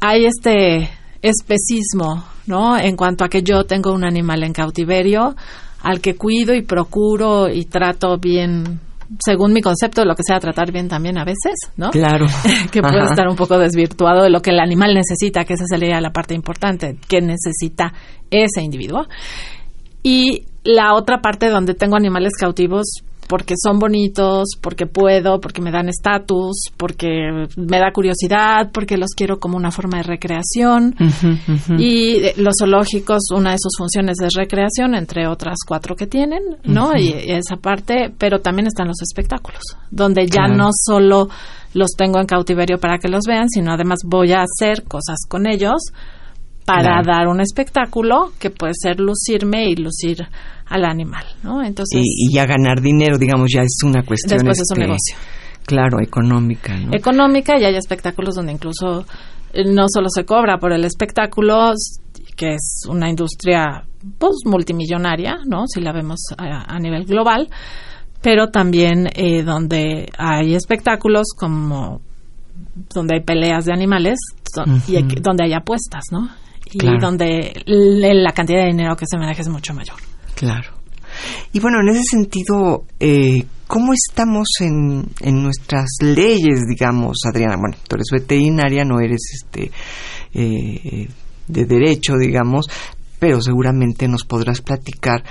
hay 0.00 0.26
este 0.26 0.88
especismo, 1.20 2.24
¿no? 2.46 2.78
En 2.78 2.96
cuanto 2.96 3.24
a 3.24 3.28
que 3.28 3.42
yo 3.42 3.64
tengo 3.64 3.92
un 3.92 4.04
animal 4.04 4.44
en 4.44 4.52
cautiverio 4.52 5.34
al 5.82 6.00
que 6.00 6.14
cuido 6.14 6.54
y 6.54 6.62
procuro 6.62 7.48
y 7.48 7.64
trato 7.64 8.18
bien 8.18 8.78
según 9.24 9.52
mi 9.52 9.60
concepto, 9.60 10.04
lo 10.04 10.14
que 10.14 10.22
sea 10.26 10.38
tratar 10.38 10.72
bien 10.72 10.88
también 10.88 11.18
a 11.18 11.24
veces, 11.24 11.54
¿no? 11.76 11.90
Claro. 11.90 12.26
que 12.70 12.80
puede 12.80 13.04
estar 13.04 13.28
un 13.28 13.36
poco 13.36 13.58
desvirtuado 13.58 14.22
de 14.22 14.30
lo 14.30 14.40
que 14.40 14.50
el 14.50 14.60
animal 14.60 14.94
necesita, 14.94 15.44
que 15.44 15.54
esa 15.54 15.66
sería 15.66 16.00
la 16.00 16.10
parte 16.10 16.34
importante, 16.34 16.96
que 17.08 17.20
necesita 17.20 17.92
ese 18.30 18.62
individuo. 18.62 19.06
Y 20.02 20.46
la 20.64 20.94
otra 20.94 21.20
parte 21.20 21.48
donde 21.48 21.74
tengo 21.74 21.96
animales 21.96 22.32
cautivos, 22.38 23.02
porque 23.28 23.54
son 23.56 23.78
bonitos, 23.78 24.50
porque 24.60 24.86
puedo, 24.86 25.40
porque 25.40 25.62
me 25.62 25.70
dan 25.70 25.88
estatus, 25.88 26.70
porque 26.76 27.46
me 27.56 27.78
da 27.78 27.92
curiosidad, 27.92 28.70
porque 28.72 28.96
los 28.96 29.10
quiero 29.16 29.38
como 29.38 29.56
una 29.56 29.70
forma 29.70 29.98
de 29.98 30.02
recreación. 30.04 30.94
Y 31.78 32.20
los 32.40 32.54
zoológicos, 32.58 33.30
una 33.34 33.52
de 33.52 33.58
sus 33.58 33.72
funciones 33.76 34.16
es 34.22 34.34
recreación, 34.34 34.94
entre 34.94 35.26
otras 35.26 35.58
cuatro 35.66 35.96
que 35.96 36.06
tienen, 36.06 36.42
¿no? 36.64 36.96
Y 36.96 37.12
esa 37.12 37.56
parte, 37.56 38.12
pero 38.18 38.40
también 38.40 38.66
están 38.66 38.88
los 38.88 39.00
espectáculos, 39.02 39.62
donde 39.90 40.26
ya 40.26 40.46
no 40.48 40.70
solo 40.72 41.28
los 41.74 41.90
tengo 41.96 42.20
en 42.20 42.26
cautiverio 42.26 42.78
para 42.78 42.98
que 42.98 43.08
los 43.08 43.24
vean, 43.26 43.48
sino 43.48 43.72
además 43.72 44.00
voy 44.04 44.32
a 44.32 44.42
hacer 44.42 44.84
cosas 44.84 45.20
con 45.28 45.46
ellos 45.46 45.80
para 46.64 47.02
dar 47.02 47.28
un 47.28 47.40
espectáculo 47.40 48.32
que 48.38 48.50
puede 48.50 48.74
ser 48.74 49.00
lucirme 49.00 49.68
y 49.68 49.76
lucir 49.76 50.28
al 50.72 50.84
animal, 50.84 51.24
¿no? 51.42 51.62
Entonces 51.62 52.00
y, 52.02 52.34
ya 52.34 52.46
ganar 52.46 52.80
dinero, 52.80 53.18
digamos, 53.18 53.48
ya 53.54 53.62
es 53.62 53.76
una 53.84 54.02
cuestión. 54.02 54.38
Después 54.38 54.60
es 54.60 54.70
un 54.70 54.82
este, 54.82 54.88
negocio. 54.88 55.16
Claro, 55.66 56.00
económica, 56.00 56.76
¿no? 56.76 56.90
Económica 56.92 57.58
y 57.58 57.64
hay 57.64 57.76
espectáculos 57.76 58.34
donde 58.34 58.52
incluso 58.52 59.04
eh, 59.52 59.64
no 59.64 59.84
solo 59.92 60.08
se 60.08 60.24
cobra 60.24 60.58
por 60.58 60.72
el 60.72 60.84
espectáculo, 60.84 61.72
que 62.36 62.54
es 62.54 62.82
una 62.88 63.08
industria 63.08 63.84
pues 64.18 64.38
multimillonaria, 64.44 65.38
¿no? 65.46 65.66
Si 65.66 65.80
la 65.80 65.92
vemos 65.92 66.20
a, 66.36 66.78
nivel 66.80 67.04
global, 67.04 67.48
pero 68.20 68.48
también 68.48 69.08
eh, 69.14 69.42
donde 69.42 70.08
hay 70.18 70.54
espectáculos 70.54 71.28
como 71.36 72.00
donde 72.94 73.16
hay 73.16 73.20
peleas 73.22 73.66
de 73.66 73.72
animales 73.72 74.18
y 74.88 75.20
donde 75.20 75.44
hay 75.44 75.52
apuestas, 75.52 76.04
¿no? 76.10 76.28
Y 76.72 76.98
donde 76.98 77.62
la 77.66 78.32
cantidad 78.32 78.62
de 78.62 78.68
dinero 78.68 78.96
que 78.96 79.04
se 79.06 79.18
maneja 79.18 79.42
es 79.42 79.48
mucho 79.48 79.74
mayor. 79.74 79.96
Claro. 80.42 80.72
Y 81.52 81.60
bueno, 81.60 81.78
en 81.82 81.90
ese 81.90 82.02
sentido, 82.02 82.82
eh, 82.98 83.44
¿cómo 83.68 83.92
estamos 83.92 84.48
en, 84.58 85.06
en 85.20 85.40
nuestras 85.40 85.86
leyes, 86.00 86.62
digamos, 86.68 87.18
Adriana? 87.24 87.54
Bueno, 87.60 87.76
tú 87.86 87.94
eres 87.94 88.08
veterinaria, 88.10 88.84
no 88.84 88.98
eres 88.98 89.20
este 89.34 89.70
eh, 90.34 91.06
de 91.46 91.64
derecho, 91.64 92.14
digamos, 92.18 92.66
pero 93.20 93.40
seguramente 93.40 94.08
nos 94.08 94.24
podrás 94.24 94.62
platicar 94.62 95.22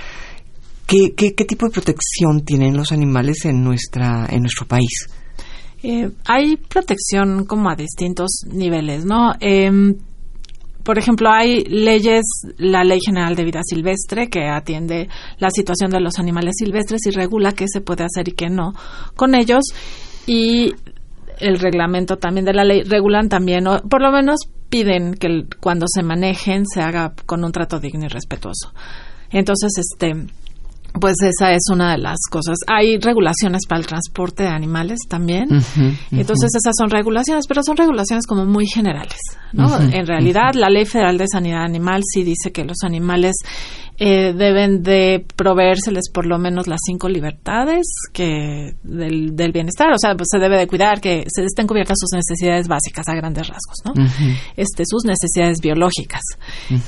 qué, 0.86 1.12
qué, 1.14 1.34
qué 1.34 1.44
tipo 1.44 1.66
de 1.66 1.72
protección 1.72 2.42
tienen 2.46 2.74
los 2.74 2.90
animales 2.90 3.44
en 3.44 3.62
nuestra 3.62 4.26
en 4.30 4.40
nuestro 4.40 4.66
país. 4.66 5.10
Eh, 5.82 6.10
hay 6.24 6.56
protección 6.56 7.44
como 7.44 7.68
a 7.68 7.76
distintos 7.76 8.46
niveles, 8.50 9.04
¿no? 9.04 9.32
Por 10.84 10.98
ejemplo, 10.98 11.30
hay 11.30 11.64
leyes, 11.64 12.24
la 12.58 12.84
Ley 12.84 12.98
General 13.04 13.34
de 13.36 13.44
Vida 13.44 13.60
Silvestre, 13.64 14.28
que 14.28 14.48
atiende 14.48 15.08
la 15.38 15.50
situación 15.50 15.90
de 15.90 16.00
los 16.00 16.18
animales 16.18 16.54
silvestres 16.58 17.06
y 17.06 17.10
regula 17.10 17.52
qué 17.52 17.66
se 17.68 17.80
puede 17.80 18.04
hacer 18.04 18.28
y 18.28 18.32
qué 18.32 18.48
no 18.48 18.72
con 19.16 19.34
ellos. 19.34 19.64
Y 20.26 20.72
el 21.38 21.58
reglamento 21.58 22.16
también 22.16 22.44
de 22.44 22.54
la 22.54 22.64
ley 22.64 22.82
regulan 22.82 23.28
también, 23.28 23.66
o 23.66 23.80
por 23.82 24.02
lo 24.02 24.12
menos 24.12 24.40
piden 24.68 25.14
que 25.14 25.44
cuando 25.60 25.86
se 25.88 26.02
manejen 26.02 26.64
se 26.66 26.80
haga 26.80 27.12
con 27.26 27.44
un 27.44 27.52
trato 27.52 27.78
digno 27.78 28.06
y 28.06 28.08
respetuoso. 28.08 28.72
Entonces, 29.30 29.72
este, 29.78 30.12
pues 31.00 31.14
esa 31.22 31.52
es 31.52 31.62
una 31.70 31.92
de 31.92 31.98
las 31.98 32.18
cosas. 32.30 32.58
Hay 32.66 32.98
regulaciones 32.98 33.62
para 33.66 33.80
el 33.80 33.86
transporte 33.86 34.44
de 34.44 34.50
animales 34.50 34.98
también. 35.08 35.48
Entonces 36.10 36.50
esas 36.54 36.74
son 36.76 36.90
regulaciones, 36.90 37.46
pero 37.46 37.62
son 37.62 37.76
regulaciones 37.76 38.26
como 38.26 38.44
muy 38.44 38.66
generales, 38.66 39.18
¿no? 39.52 39.78
en 39.78 40.06
realidad 40.06 40.54
la 40.54 40.68
Ley 40.68 40.84
Federal 40.84 41.18
de 41.18 41.26
Sanidad 41.28 41.64
Animal 41.64 42.02
sí 42.04 42.22
dice 42.22 42.52
que 42.52 42.64
los 42.64 42.78
animales 42.84 43.36
eh, 43.98 44.32
deben 44.32 44.82
de 44.82 45.24
proveérseles 45.36 46.10
por 46.12 46.26
lo 46.26 46.38
menos 46.38 46.66
las 46.66 46.80
cinco 46.84 47.08
libertades 47.08 47.86
que 48.12 48.74
del, 48.82 49.52
bienestar, 49.52 49.92
o 49.92 49.98
sea, 49.98 50.14
pues 50.16 50.28
se 50.30 50.38
debe 50.38 50.58
de 50.58 50.66
cuidar 50.66 51.00
que 51.00 51.24
se 51.28 51.44
estén 51.44 51.66
cubiertas 51.66 51.98
sus 52.00 52.10
necesidades 52.12 52.68
básicas 52.68 53.06
a 53.08 53.14
grandes 53.14 53.46
rasgos, 53.48 53.76
¿no? 53.84 53.92
Este, 54.56 54.84
sus 54.86 55.04
necesidades 55.04 55.58
biológicas, 55.60 56.22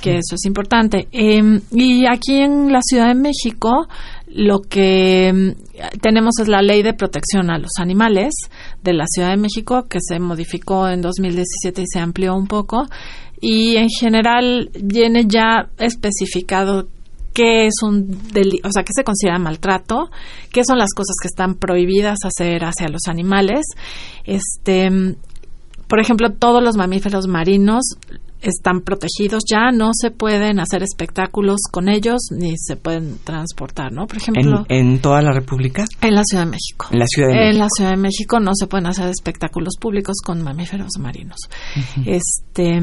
que 0.00 0.16
eso 0.16 0.34
es 0.34 0.44
importante. 0.46 1.08
Em, 1.12 1.60
y 1.72 2.06
aquí 2.06 2.38
en 2.38 2.72
la 2.72 2.80
Ciudad 2.82 3.08
de 3.08 3.14
México 3.14 3.86
lo 4.26 4.62
que 4.62 5.28
em, 5.28 5.54
tenemos 6.00 6.38
es 6.40 6.48
la 6.48 6.62
ley 6.62 6.82
de 6.82 6.94
protección 6.94 7.50
a 7.50 7.58
los 7.58 7.72
animales 7.78 8.34
de 8.82 8.94
la 8.94 9.04
Ciudad 9.06 9.30
de 9.30 9.36
México 9.36 9.86
que 9.88 9.98
se 10.00 10.18
modificó 10.18 10.88
en 10.88 11.02
2017 11.02 11.82
y 11.82 11.84
se 11.86 12.00
amplió 12.00 12.34
un 12.34 12.46
poco 12.46 12.88
y 13.40 13.76
en 13.76 13.88
general 13.90 14.70
viene 14.82 15.26
ya 15.26 15.68
especificado 15.78 16.88
qué 17.34 17.66
es 17.66 17.74
un 17.82 18.06
delito, 18.32 18.68
o 18.68 18.72
sea, 18.72 18.84
qué 18.84 18.92
se 18.94 19.04
considera 19.04 19.38
maltrato, 19.38 20.10
qué 20.50 20.64
son 20.64 20.78
las 20.78 20.94
cosas 20.94 21.16
que 21.20 21.28
están 21.28 21.56
prohibidas 21.56 22.18
hacer 22.24 22.64
hacia 22.64 22.88
los 22.88 23.02
animales. 23.08 23.66
Este, 24.24 24.88
por 25.88 26.00
ejemplo, 26.00 26.30
todos 26.30 26.62
los 26.62 26.76
mamíferos 26.76 27.26
marinos 27.26 27.82
están 28.40 28.80
protegidos 28.82 29.42
ya, 29.50 29.70
no 29.72 29.90
se 29.92 30.10
pueden 30.10 30.60
hacer 30.60 30.82
espectáculos 30.82 31.60
con 31.70 31.88
ellos 31.88 32.20
ni 32.30 32.56
se 32.56 32.76
pueden 32.76 33.18
transportar, 33.24 33.92
¿no? 33.92 34.06
Por 34.06 34.18
ejemplo. 34.18 34.66
¿En, 34.68 34.98
toda 35.00 35.22
la 35.22 35.32
República? 35.32 35.84
En 36.00 36.14
la 36.14 36.22
Ciudad 36.24 36.44
de 36.44 36.50
México. 36.50 36.88
En 36.90 36.98
la 36.98 37.06
Ciudad 37.06 37.28
de 37.28 37.34
México. 37.34 37.52
En 37.52 37.58
la 37.58 37.68
Ciudad 37.74 37.90
de 37.90 37.96
México 37.96 38.40
no 38.40 38.50
se 38.54 38.66
pueden 38.66 38.86
hacer 38.86 39.08
espectáculos 39.08 39.74
públicos 39.80 40.16
con 40.24 40.42
mamíferos 40.42 40.90
marinos. 41.00 41.38
Este, 42.04 42.80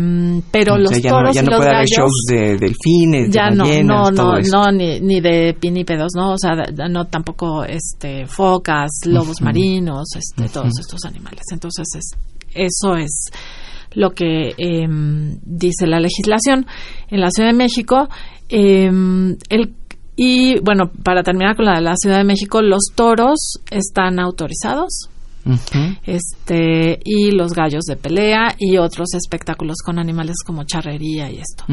pero 0.51 0.77
los 0.77 0.99
ya 0.99 1.11
toros 1.11 1.29
no, 1.29 1.33
ya 1.33 1.41
y 1.41 1.45
no 1.45 1.51
los 1.51 1.59
puede 1.59 1.75
haber 1.75 1.87
shows 1.87 2.25
de 2.27 2.57
delfines, 2.57 3.29
ya 3.29 3.49
de 3.49 3.55
no, 3.55 3.63
ballenas, 3.63 3.85
no, 3.85 4.15
todo 4.15 4.31
no, 4.33 4.37
eso. 4.37 4.57
no, 4.57 4.71
ni, 4.71 4.99
ni 4.99 5.21
de 5.21 5.55
pinípedos, 5.59 6.11
¿no? 6.15 6.33
O 6.33 6.37
sea, 6.37 6.51
no 6.89 7.05
tampoco 7.05 7.63
este 7.63 8.25
focas, 8.25 8.89
lobos 9.05 9.41
marinos, 9.41 10.09
este, 10.15 10.49
todos 10.49 10.71
estos 10.79 11.05
animales. 11.05 11.43
Entonces 11.51 11.87
es, 11.95 12.17
eso 12.53 12.95
es 12.95 13.31
lo 13.93 14.11
que 14.11 14.53
em, 14.57 15.37
dice 15.43 15.87
la 15.87 15.99
legislación 15.99 16.65
en 17.09 17.21
la 17.21 17.29
Ciudad 17.29 17.49
de 17.49 17.57
México. 17.57 18.07
em, 18.49 19.37
el, 19.49 19.73
y 20.15 20.59
bueno, 20.59 20.91
para 21.03 21.23
terminar 21.23 21.55
con 21.55 21.65
la 21.65 21.75
de 21.75 21.81
la 21.81 21.95
Ciudad 21.95 22.17
de 22.17 22.23
México, 22.23 22.61
los 22.61 22.91
toros 22.95 23.59
están 23.69 24.19
autorizados. 24.19 25.09
Este, 26.05 26.99
y 27.03 27.31
los 27.31 27.53
gallos 27.53 27.85
de 27.85 27.95
pelea 27.95 28.55
y 28.59 28.77
otros 28.77 29.15
espectáculos 29.15 29.77
con 29.83 29.97
animales 29.97 30.35
como 30.45 30.63
charrería 30.65 31.31
y 31.31 31.39
esto. 31.39 31.65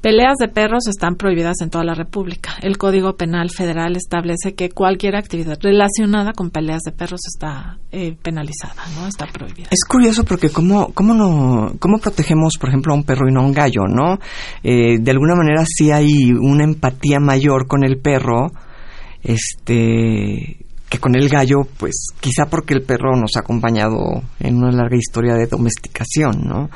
Peleas 0.00 0.36
de 0.38 0.46
perros 0.46 0.86
están 0.86 1.16
prohibidas 1.16 1.56
en 1.60 1.70
toda 1.70 1.82
la 1.82 1.94
República. 1.94 2.52
El 2.62 2.78
Código 2.78 3.16
Penal 3.16 3.50
Federal 3.50 3.96
establece 3.96 4.54
que 4.54 4.70
cualquier 4.70 5.16
actividad 5.16 5.58
relacionada 5.60 6.32
con 6.32 6.50
peleas 6.50 6.82
de 6.82 6.92
perros 6.92 7.20
está 7.26 7.78
eh, 7.90 8.16
penalizada, 8.22 8.84
¿no? 8.94 9.08
Está 9.08 9.26
prohibida. 9.26 9.68
Es 9.72 9.84
curioso 9.88 10.24
porque 10.24 10.50
cómo, 10.50 10.92
cómo, 10.94 11.14
no, 11.14 11.72
cómo 11.80 11.98
protegemos, 11.98 12.58
por 12.60 12.68
ejemplo, 12.68 12.92
a 12.92 12.96
un 12.96 13.02
perro 13.02 13.28
y 13.28 13.32
no 13.32 13.40
a 13.40 13.46
un 13.46 13.52
gallo, 13.52 13.88
¿no? 13.88 14.18
Eh, 14.62 14.98
de 15.00 15.10
alguna 15.10 15.34
manera 15.34 15.64
sí 15.66 15.90
hay 15.90 16.30
una 16.32 16.62
empatía 16.62 17.18
mayor 17.18 17.66
con 17.66 17.82
el 17.82 17.98
perro, 17.98 18.52
este 19.24 20.67
que 20.88 20.98
con 20.98 21.14
el 21.14 21.28
gallo, 21.28 21.56
pues 21.76 21.94
quizá 22.20 22.46
porque 22.50 22.72
el 22.74 22.82
perro 22.82 23.14
nos 23.14 23.36
ha 23.36 23.40
acompañado 23.40 24.22
en 24.40 24.56
una 24.56 24.70
larga 24.72 24.96
historia 24.96 25.34
de 25.34 25.46
domesticación, 25.46 26.42
¿no? 26.46 26.70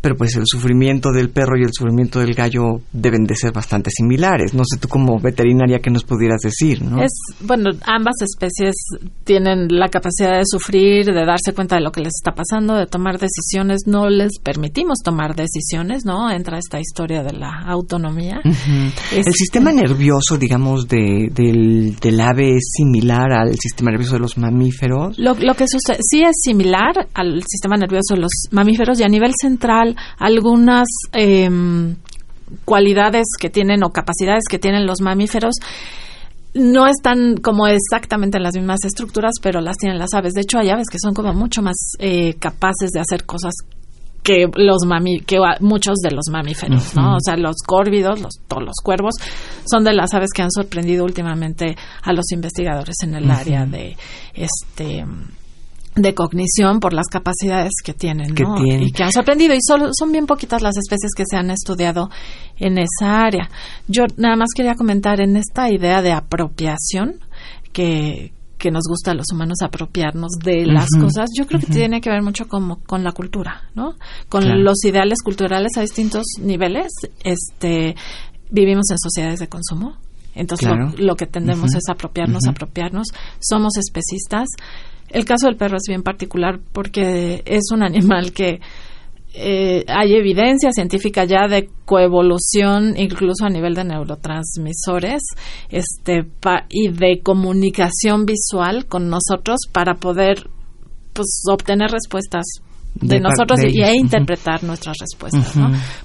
Pero 0.00 0.14
pues 0.16 0.36
el 0.36 0.44
sufrimiento 0.46 1.10
del 1.10 1.30
perro 1.30 1.58
y 1.58 1.62
el 1.64 1.70
sufrimiento 1.72 2.20
del 2.20 2.34
gallo 2.34 2.80
deben 2.92 3.24
de 3.24 3.34
ser 3.34 3.52
bastante 3.52 3.90
similares. 3.90 4.54
No 4.54 4.62
sé 4.64 4.78
tú 4.78 4.86
como 4.86 5.18
veterinaria 5.18 5.80
qué 5.80 5.90
nos 5.90 6.04
pudieras 6.04 6.40
decir, 6.42 6.80
¿no? 6.82 7.02
Es, 7.02 7.10
bueno, 7.40 7.70
ambas 7.86 8.14
especies 8.22 8.74
tienen 9.24 9.66
la 9.70 9.88
capacidad 9.88 10.36
de 10.36 10.44
sufrir, 10.46 11.06
de 11.06 11.24
darse 11.26 11.52
cuenta 11.52 11.74
de 11.76 11.82
lo 11.82 11.90
que 11.90 12.00
les 12.02 12.12
está 12.14 12.32
pasando, 12.32 12.76
de 12.76 12.86
tomar 12.86 13.18
decisiones. 13.18 13.80
No 13.86 14.08
les 14.08 14.38
permitimos 14.38 14.98
tomar 15.02 15.34
decisiones, 15.34 16.04
¿no? 16.04 16.30
Entra 16.30 16.58
esta 16.58 16.78
historia 16.78 17.24
de 17.24 17.32
la 17.32 17.62
autonomía. 17.66 18.40
Es- 19.12 19.26
El 19.26 19.34
sistema 19.34 19.72
nervioso, 19.72 20.38
digamos, 20.38 20.86
de, 20.86 21.30
del, 21.32 21.96
del 21.96 22.20
ave 22.20 22.56
es 22.56 22.68
similar 22.76 23.32
al 23.32 23.55
sistema 23.58 23.90
nervioso 23.90 24.14
de 24.14 24.20
los 24.20 24.38
mamíferos. 24.38 25.18
Lo, 25.18 25.34
lo 25.34 25.54
que 25.54 25.66
sucede, 25.68 25.98
sí 26.00 26.22
es 26.22 26.36
similar 26.42 27.08
al 27.14 27.42
sistema 27.46 27.76
nervioso 27.76 28.14
de 28.14 28.20
los 28.20 28.32
mamíferos 28.50 29.00
y 29.00 29.04
a 29.04 29.08
nivel 29.08 29.32
central 29.40 29.96
algunas 30.18 30.88
em, 31.12 31.96
cualidades 32.64 33.26
que 33.38 33.50
tienen 33.50 33.82
o 33.84 33.90
capacidades 33.90 34.44
que 34.48 34.58
tienen 34.58 34.86
los 34.86 35.00
mamíferos 35.00 35.54
no 36.54 36.86
están 36.86 37.36
como 37.36 37.66
exactamente 37.66 38.38
en 38.38 38.42
las 38.42 38.54
mismas 38.54 38.84
estructuras, 38.84 39.34
pero 39.42 39.60
las 39.60 39.76
tienen 39.76 39.98
las 39.98 40.14
aves. 40.14 40.32
De 40.32 40.40
hecho, 40.40 40.58
hay 40.58 40.70
aves 40.70 40.86
que 40.90 40.98
son 40.98 41.12
como 41.12 41.34
mucho 41.34 41.60
más 41.62 41.76
eh, 41.98 42.34
capaces 42.38 42.90
de 42.92 43.00
hacer 43.00 43.24
cosas 43.24 43.52
que 44.26 44.48
los 44.56 44.84
mami 44.84 45.20
que 45.20 45.38
muchos 45.60 45.98
de 46.02 46.10
los 46.10 46.24
mamíferos, 46.32 46.96
¿no? 46.96 47.14
O 47.14 47.20
sea, 47.24 47.36
los 47.36 47.54
córvidos, 47.64 48.20
los 48.20 48.40
todos 48.48 48.64
los 48.64 48.74
cuervos 48.82 49.14
son 49.70 49.84
de 49.84 49.94
las 49.94 50.14
aves 50.14 50.30
que 50.34 50.42
han 50.42 50.50
sorprendido 50.50 51.04
últimamente 51.04 51.76
a 52.02 52.12
los 52.12 52.32
investigadores 52.32 52.96
en 53.04 53.14
el 53.14 53.30
área 53.30 53.64
de 53.66 53.96
este 54.34 55.04
de 55.94 56.14
cognición 56.14 56.80
por 56.80 56.92
las 56.92 57.06
capacidades 57.06 57.70
que 57.84 57.94
tienen, 57.94 58.34
Que 58.34 58.42
¿no? 58.42 58.56
tienen. 58.56 58.88
Y 58.88 58.90
que 58.90 59.04
han 59.04 59.12
sorprendido 59.12 59.54
y 59.54 59.60
solo 59.64 59.90
son 59.96 60.10
bien 60.10 60.26
poquitas 60.26 60.60
las 60.60 60.76
especies 60.76 61.12
que 61.16 61.22
se 61.24 61.36
han 61.36 61.50
estudiado 61.50 62.10
en 62.58 62.78
esa 62.78 63.22
área. 63.22 63.48
Yo 63.86 64.06
nada 64.16 64.34
más 64.34 64.48
quería 64.56 64.74
comentar 64.74 65.20
en 65.20 65.36
esta 65.36 65.70
idea 65.70 66.02
de 66.02 66.10
apropiación 66.10 67.20
que 67.72 68.32
que 68.58 68.70
nos 68.70 68.84
gusta 68.88 69.10
a 69.10 69.14
los 69.14 69.26
humanos 69.32 69.58
apropiarnos 69.62 70.32
de 70.42 70.64
las 70.66 70.88
cosas, 70.98 71.28
yo 71.36 71.46
creo 71.46 71.60
que 71.60 71.66
tiene 71.66 72.00
que 72.00 72.08
ver 72.10 72.22
mucho 72.22 72.48
como 72.48 72.78
con 72.84 73.04
la 73.04 73.12
cultura, 73.12 73.62
¿no? 73.74 73.94
Con 74.28 74.42
Claro. 74.42 74.60
los 74.60 74.82
ideales 74.84 75.18
culturales 75.22 75.72
a 75.76 75.82
distintos 75.82 76.24
niveles. 76.40 76.88
Este, 77.22 77.94
vivimos 78.50 78.90
en 78.90 78.98
sociedades 78.98 79.40
de 79.40 79.48
consumo. 79.48 79.96
Entonces 80.34 80.66
Claro. 80.68 80.92
lo, 80.96 81.04
lo 81.04 81.16
que 81.16 81.26
tendemos 81.26 81.74
es 81.74 81.88
apropiarnos, 81.88 82.46
apropiarnos. 82.46 83.08
Somos 83.40 83.76
especistas. 83.76 84.48
El 85.08 85.24
caso 85.24 85.46
del 85.46 85.56
perro 85.56 85.76
es 85.76 85.84
bien 85.88 86.02
particular 86.02 86.58
porque 86.72 87.42
es 87.46 87.64
un 87.72 87.82
animal 87.84 88.32
que 88.32 88.60
eh, 89.38 89.84
hay 89.88 90.14
evidencia 90.14 90.72
científica 90.72 91.24
ya 91.24 91.46
de 91.48 91.68
coevolución, 91.84 92.94
incluso 92.96 93.44
a 93.44 93.50
nivel 93.50 93.74
de 93.74 93.84
neurotransmisores, 93.84 95.22
este, 95.68 96.24
pa- 96.24 96.64
y 96.70 96.88
de 96.88 97.20
comunicación 97.22 98.24
visual 98.24 98.86
con 98.86 99.08
nosotros 99.10 99.58
para 99.72 99.94
poder, 99.94 100.48
pues, 101.12 101.42
obtener 101.50 101.90
respuestas 101.90 102.44
de, 102.94 103.20
nosotros 103.20 103.60
de 103.60 103.70
y, 103.70 103.82
e 103.82 103.94
interpretar 103.96 104.64
nuestras 104.64 104.96
respuestas, 104.98 105.54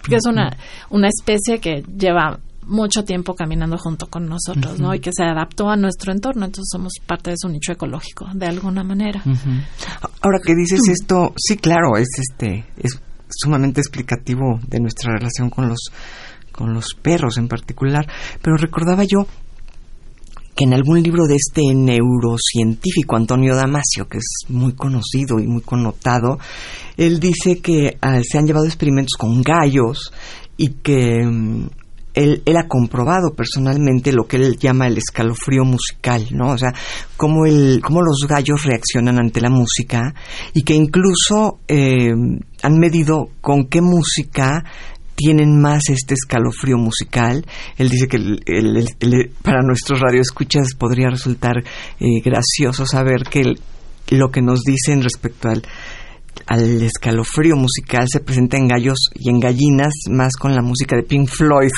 Porque 0.01 0.17
es 0.17 0.25
una, 0.27 0.57
una 0.89 1.07
especie 1.07 1.59
que 1.59 1.83
lleva 1.97 2.39
mucho 2.67 3.03
tiempo 3.03 3.33
caminando 3.33 3.77
junto 3.77 4.07
con 4.07 4.27
nosotros, 4.27 4.79
¿no? 4.79 4.93
Y 4.93 4.99
que 4.99 5.11
se 5.13 5.23
adaptó 5.23 5.69
a 5.69 5.75
nuestro 5.77 6.11
entorno, 6.11 6.45
entonces 6.45 6.69
somos 6.71 6.93
parte 7.05 7.31
de 7.31 7.37
su 7.37 7.47
nicho 7.49 7.71
ecológico, 7.71 8.27
de 8.33 8.45
alguna 8.45 8.83
manera. 8.83 9.21
Ahora 10.21 10.39
que 10.45 10.53
dices 10.53 10.81
esto, 10.89 11.33
sí, 11.37 11.57
claro, 11.57 11.97
es 11.97 12.07
este 12.19 12.65
es 12.77 12.99
sumamente 13.35 13.81
explicativo 13.81 14.59
de 14.67 14.79
nuestra 14.79 15.13
relación 15.13 15.49
con 15.49 15.67
los 15.67 15.91
con 16.51 16.73
los 16.73 16.93
perros 17.01 17.37
en 17.37 17.47
particular, 17.47 18.05
pero 18.41 18.57
recordaba 18.57 19.03
yo 19.03 19.25
que 20.55 20.65
en 20.65 20.73
algún 20.73 21.01
libro 21.01 21.25
de 21.25 21.35
este 21.35 21.61
neurocientífico 21.73 23.15
Antonio 23.15 23.55
Damasio, 23.55 24.07
que 24.07 24.17
es 24.17 24.49
muy 24.49 24.73
conocido 24.73 25.39
y 25.39 25.47
muy 25.47 25.61
connotado, 25.61 26.39
él 26.97 27.19
dice 27.19 27.61
que 27.61 27.97
ah, 28.01 28.19
se 28.21 28.37
han 28.37 28.45
llevado 28.45 28.65
experimentos 28.65 29.13
con 29.17 29.41
gallos 29.41 30.11
y 30.57 30.69
que 30.83 31.25
mm, 31.25 31.69
él, 32.13 32.41
él 32.45 32.57
ha 32.57 32.67
comprobado 32.67 33.33
personalmente 33.33 34.11
lo 34.11 34.25
que 34.25 34.37
él 34.37 34.57
llama 34.57 34.87
el 34.87 34.97
escalofrío 34.97 35.63
musical, 35.63 36.27
¿no? 36.31 36.51
O 36.51 36.57
sea, 36.57 36.73
cómo, 37.17 37.45
el, 37.45 37.81
cómo 37.83 38.01
los 38.01 38.27
gallos 38.27 38.63
reaccionan 38.65 39.19
ante 39.19 39.41
la 39.41 39.49
música 39.49 40.13
y 40.53 40.63
que 40.63 40.73
incluso 40.73 41.59
eh, 41.67 42.11
han 42.63 42.79
medido 42.79 43.29
con 43.41 43.65
qué 43.65 43.81
música 43.81 44.63
tienen 45.15 45.61
más 45.61 45.89
este 45.89 46.15
escalofrío 46.15 46.77
musical. 46.77 47.45
Él 47.77 47.89
dice 47.89 48.07
que 48.07 48.17
para 49.43 49.61
nuestros 49.61 49.99
radioescuchas 49.99 50.73
podría 50.73 51.09
resultar 51.09 51.57
eh, 51.99 52.21
gracioso 52.23 52.85
saber 52.85 53.23
que 53.29 53.55
lo 54.09 54.31
que 54.31 54.41
nos 54.41 54.61
dicen 54.61 55.01
respecto 55.03 55.49
al 55.49 55.63
al 56.47 56.81
escalofrío 56.81 57.55
musical 57.55 58.07
se 58.11 58.19
presenta 58.19 58.57
en 58.57 58.67
gallos 58.67 59.09
y 59.15 59.29
en 59.29 59.39
gallinas, 59.39 59.93
más 60.09 60.35
con 60.35 60.53
la 60.53 60.61
música 60.61 60.95
de 60.95 61.03
Pink 61.03 61.29
Floyd. 61.29 61.71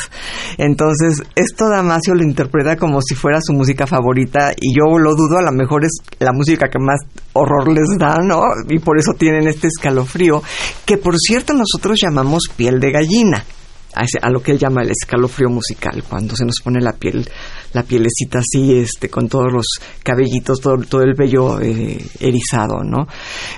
Entonces, 0.58 1.22
esto 1.36 1.70
Damasio 1.70 2.16
lo 2.16 2.24
interpreta 2.24 2.76
como 2.78 3.02
si 3.02 3.16
fuera 3.16 3.40
su 3.42 3.54
música 3.54 3.86
favorita 3.86 4.54
y 4.60 4.74
yo 4.76 4.98
lo 4.98 5.16
dudo, 5.16 5.38
a 5.38 5.44
lo 5.44 5.52
mejor 5.52 5.86
es 5.86 5.92
la 6.20 6.32
música 6.34 6.70
que 6.70 6.80
más 6.80 7.02
horror 7.34 7.68
les 7.68 7.98
da, 8.00 8.18
¿no? 8.24 8.42
Y 8.70 8.80
por 8.80 8.98
eso 8.98 9.14
tienen 9.14 9.48
este 9.48 9.68
escalofrío, 9.68 10.42
que 10.86 10.98
por 10.98 11.18
cierto 11.18 11.54
nosotros 11.54 11.98
llamamos 12.02 12.44
piel 12.56 12.80
de 12.80 12.92
gallina 12.92 13.46
a, 13.94 14.30
lo 14.30 14.42
que 14.42 14.52
él 14.52 14.60
llama 14.60 14.82
el 14.82 14.92
escalofrío 14.92 15.50
musical, 15.50 16.04
cuando 16.08 16.36
se 16.36 16.46
nos 16.46 16.62
pone 16.64 16.82
la 16.82 16.94
piel, 16.94 17.30
la 17.74 17.84
pielecita 17.84 18.40
así, 18.40 18.78
este, 18.78 19.10
con 19.10 19.28
todos 19.28 19.52
los 19.52 19.66
cabellitos, 20.04 20.60
todo, 20.60 20.78
todo 20.78 21.02
el 21.02 21.14
vello 21.16 21.60
eh, 21.60 22.04
erizado, 22.20 22.84
¿no? 22.84 23.08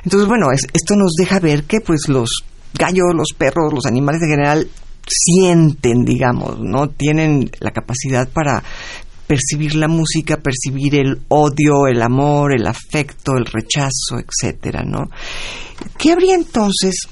Entonces, 0.04 0.28
bueno, 0.28 0.48
esto 0.52 0.96
nos 0.96 1.14
deja 1.18 1.40
ver 1.40 1.64
que, 1.64 1.82
pues, 1.82 2.08
los 2.08 2.30
gallos, 2.74 3.14
los 3.14 3.30
perros, 3.38 3.74
los 3.74 3.86
animales 3.86 4.22
en 4.24 4.30
general 4.30 4.68
sienten, 5.08 6.04
digamos, 6.04 6.60
¿no? 6.60 6.90
Tienen 6.90 7.50
la 7.60 7.72
capacidad 7.72 8.28
para 8.30 8.64
percibir 9.28 9.76
la 9.76 9.88
música, 9.88 10.38
percibir 10.38 10.96
el 10.96 11.22
odio, 11.30 11.88
el 11.88 12.02
amor, 12.02 12.54
el 12.54 12.68
afecto, 12.68 13.34
el 13.38 13.46
rechazo, 13.46 14.20
etcétera, 14.20 14.84
¿no? 14.84 15.10
¿Qué 15.98 16.12
habría 16.12 16.36
entonces 16.36 17.08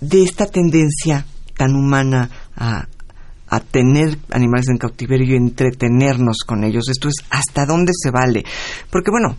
de 0.00 0.22
esta 0.22 0.46
tendencia 0.46 1.26
tan 1.56 1.74
humana 1.74 2.30
a, 2.56 2.86
tener 3.60 4.18
animales 4.30 4.68
en 4.68 4.78
cautiverio 4.78 5.34
y 5.34 5.36
entretenernos 5.36 6.38
con 6.46 6.64
ellos. 6.64 6.88
Esto 6.88 7.08
es 7.08 7.16
hasta 7.30 7.66
dónde 7.66 7.92
se 7.94 8.10
vale. 8.10 8.44
Porque 8.90 9.10
bueno, 9.10 9.36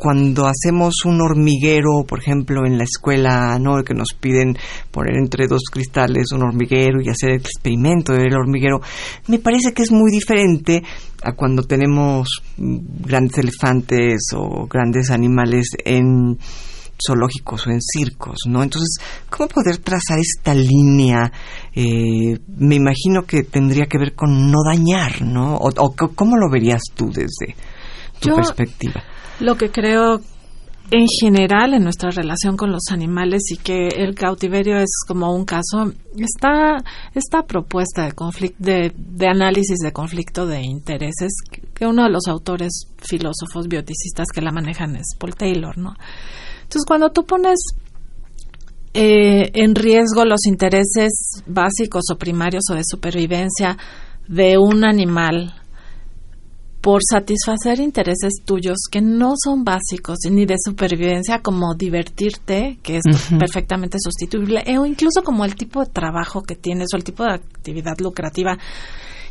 cuando 0.00 0.46
hacemos 0.46 1.04
un 1.04 1.20
hormiguero, 1.20 2.04
por 2.08 2.20
ejemplo, 2.20 2.64
en 2.64 2.78
la 2.78 2.84
escuela, 2.84 3.58
¿no? 3.58 3.82
Que 3.84 3.92
nos 3.92 4.14
piden 4.18 4.56
poner 4.90 5.18
entre 5.18 5.46
dos 5.46 5.64
cristales 5.70 6.32
un 6.32 6.42
hormiguero 6.42 7.02
y 7.02 7.10
hacer 7.10 7.32
el 7.32 7.40
experimento 7.40 8.14
del 8.14 8.34
hormiguero, 8.34 8.80
me 9.26 9.38
parece 9.38 9.74
que 9.74 9.82
es 9.82 9.92
muy 9.92 10.10
diferente 10.10 10.82
a 11.22 11.32
cuando 11.32 11.64
tenemos 11.64 12.42
grandes 12.56 13.36
elefantes 13.38 14.22
o 14.34 14.66
grandes 14.66 15.10
animales 15.10 15.66
en 15.84 16.38
zoológicos 17.04 17.66
o 17.66 17.70
en 17.70 17.80
circos, 17.80 18.38
¿no? 18.46 18.62
Entonces, 18.62 18.98
¿cómo 19.28 19.48
poder 19.48 19.78
trazar 19.78 20.18
esta 20.18 20.54
línea? 20.54 21.32
Eh, 21.74 22.38
me 22.56 22.76
imagino 22.76 23.22
que 23.26 23.42
tendría 23.42 23.86
que 23.86 23.98
ver 23.98 24.14
con 24.14 24.50
no 24.50 24.58
dañar, 24.64 25.22
¿no? 25.22 25.56
O, 25.56 25.94
¿Cómo 26.14 26.36
lo 26.36 26.50
verías 26.50 26.82
tú 26.94 27.10
desde 27.10 27.56
tu 28.20 28.34
perspectiva? 28.34 29.02
Lo 29.40 29.56
que 29.56 29.70
creo 29.70 30.20
en 30.90 31.06
general 31.06 31.74
en 31.74 31.84
nuestra 31.84 32.10
relación 32.10 32.56
con 32.56 32.72
los 32.72 32.88
animales 32.90 33.42
y 33.50 33.56
que 33.56 33.88
el 33.88 34.14
cautiverio 34.14 34.78
es 34.78 34.90
como 35.06 35.32
un 35.34 35.44
caso, 35.44 35.92
está 36.16 36.78
esta 37.14 37.42
propuesta 37.44 38.06
de, 38.06 38.12
conflicto, 38.12 38.56
de, 38.58 38.92
de 38.96 39.26
análisis 39.28 39.78
de 39.78 39.92
conflicto 39.92 40.46
de 40.46 40.62
intereses 40.62 41.30
que 41.74 41.86
uno 41.86 42.04
de 42.04 42.10
los 42.10 42.26
autores 42.26 42.88
filósofos 42.98 43.68
bioticistas 43.68 44.28
que 44.34 44.42
la 44.42 44.50
manejan 44.50 44.96
es 44.96 45.14
Paul 45.18 45.34
Taylor, 45.34 45.78
¿no? 45.78 45.94
Entonces, 46.70 46.86
cuando 46.86 47.10
tú 47.10 47.24
pones 47.24 47.58
eh, 48.94 49.50
en 49.54 49.74
riesgo 49.74 50.24
los 50.24 50.46
intereses 50.46 51.42
básicos 51.44 52.04
o 52.12 52.16
primarios 52.16 52.62
o 52.70 52.76
de 52.76 52.82
supervivencia 52.84 53.76
de 54.28 54.56
un 54.56 54.84
animal 54.84 55.52
por 56.80 57.00
satisfacer 57.02 57.80
intereses 57.80 58.34
tuyos 58.44 58.76
que 58.88 59.00
no 59.00 59.32
son 59.42 59.64
básicos 59.64 60.18
ni 60.30 60.46
de 60.46 60.54
supervivencia 60.64 61.42
como 61.42 61.74
divertirte, 61.74 62.78
que 62.84 62.98
es 62.98 63.02
perfectamente 63.36 63.98
sustituible, 64.00 64.62
o 64.78 64.86
incluso 64.86 65.24
como 65.24 65.44
el 65.44 65.56
tipo 65.56 65.84
de 65.84 65.90
trabajo 65.90 66.42
que 66.42 66.54
tienes 66.54 66.86
o 66.94 66.96
el 66.96 67.02
tipo 67.02 67.24
de 67.24 67.32
actividad 67.32 67.98
lucrativa, 67.98 68.56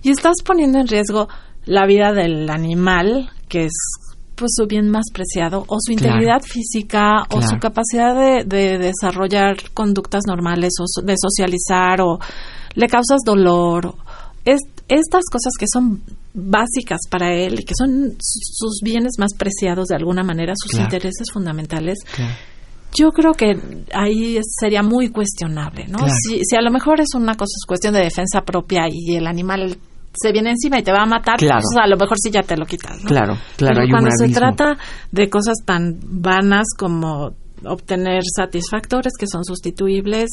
y 0.04 0.10
estás 0.10 0.36
poniendo 0.44 0.78
en 0.78 0.90
riesgo 0.90 1.30
la 1.64 1.88
vida 1.88 2.12
del 2.12 2.50
animal, 2.50 3.30
que 3.48 3.68
es 3.68 4.09
pues 4.40 4.54
su 4.56 4.66
bien 4.66 4.90
más 4.90 5.06
preciado 5.14 5.66
o 5.68 5.78
su 5.80 5.92
integridad 5.92 6.42
física 6.42 7.24
o 7.30 7.42
su 7.42 7.58
capacidad 7.60 8.16
de, 8.16 8.78
desarrollar 8.78 9.58
conductas 9.74 10.24
normales 10.26 10.74
o 10.80 11.02
de 11.04 11.16
socializar 11.22 12.02
o 12.02 12.20
le 12.76 12.88
causas 12.88 13.20
dolor. 13.26 13.94
Es, 14.46 14.62
estas 14.88 15.26
cosas 15.30 15.52
que 15.60 15.66
son 15.72 16.02
básicas 16.34 17.02
para 17.12 17.34
él 17.34 17.60
y 17.60 17.64
que 17.64 17.74
son 17.78 18.16
sus 18.20 18.80
bienes 18.82 19.20
más 19.20 19.34
preciados 19.38 19.88
de 19.88 19.96
alguna 19.96 20.24
manera, 20.24 20.54
sus 20.56 20.80
intereses 20.80 21.28
fundamentales. 21.32 21.98
Yo 22.96 23.12
creo 23.12 23.34
que 23.34 23.52
ahí 23.94 24.40
sería 24.60 24.82
muy 24.82 25.10
cuestionable, 25.10 25.86
¿no? 25.88 26.08
Si, 26.08 26.40
si 26.44 26.56
a 26.56 26.62
lo 26.62 26.72
mejor 26.72 27.02
es 27.02 27.14
una 27.14 27.36
cosa, 27.36 27.52
es 27.56 27.66
cuestión 27.68 27.94
de 27.94 28.00
defensa 28.00 28.42
propia 28.42 28.88
y 28.90 29.16
el 29.16 29.28
animal 29.28 29.78
se 30.14 30.32
viene 30.32 30.52
encima 30.52 30.80
y 30.80 30.84
te 30.84 30.92
va 30.92 31.04
a 31.04 31.06
matar, 31.06 31.38
pues, 31.38 31.50
claro. 31.50 31.86
a 31.86 31.88
lo 31.88 31.98
mejor 31.98 32.18
sí 32.20 32.32
ya 32.32 32.42
te 32.42 32.58
lo 32.58 32.66
quitas. 32.66 32.98
Claro, 33.06 33.38
claro. 33.58 33.76
Pero 33.76 33.90
cuando 33.90 34.10
se 34.12 34.30
trata 34.30 34.78
de 35.12 35.30
cosas 35.30 35.58
tan 35.66 36.00
vanas 36.04 36.68
como 36.78 37.34
obtener 37.66 38.22
satisfactores 38.36 39.14
que 39.20 39.28
son 39.28 39.44
sustituibles, 39.44 40.30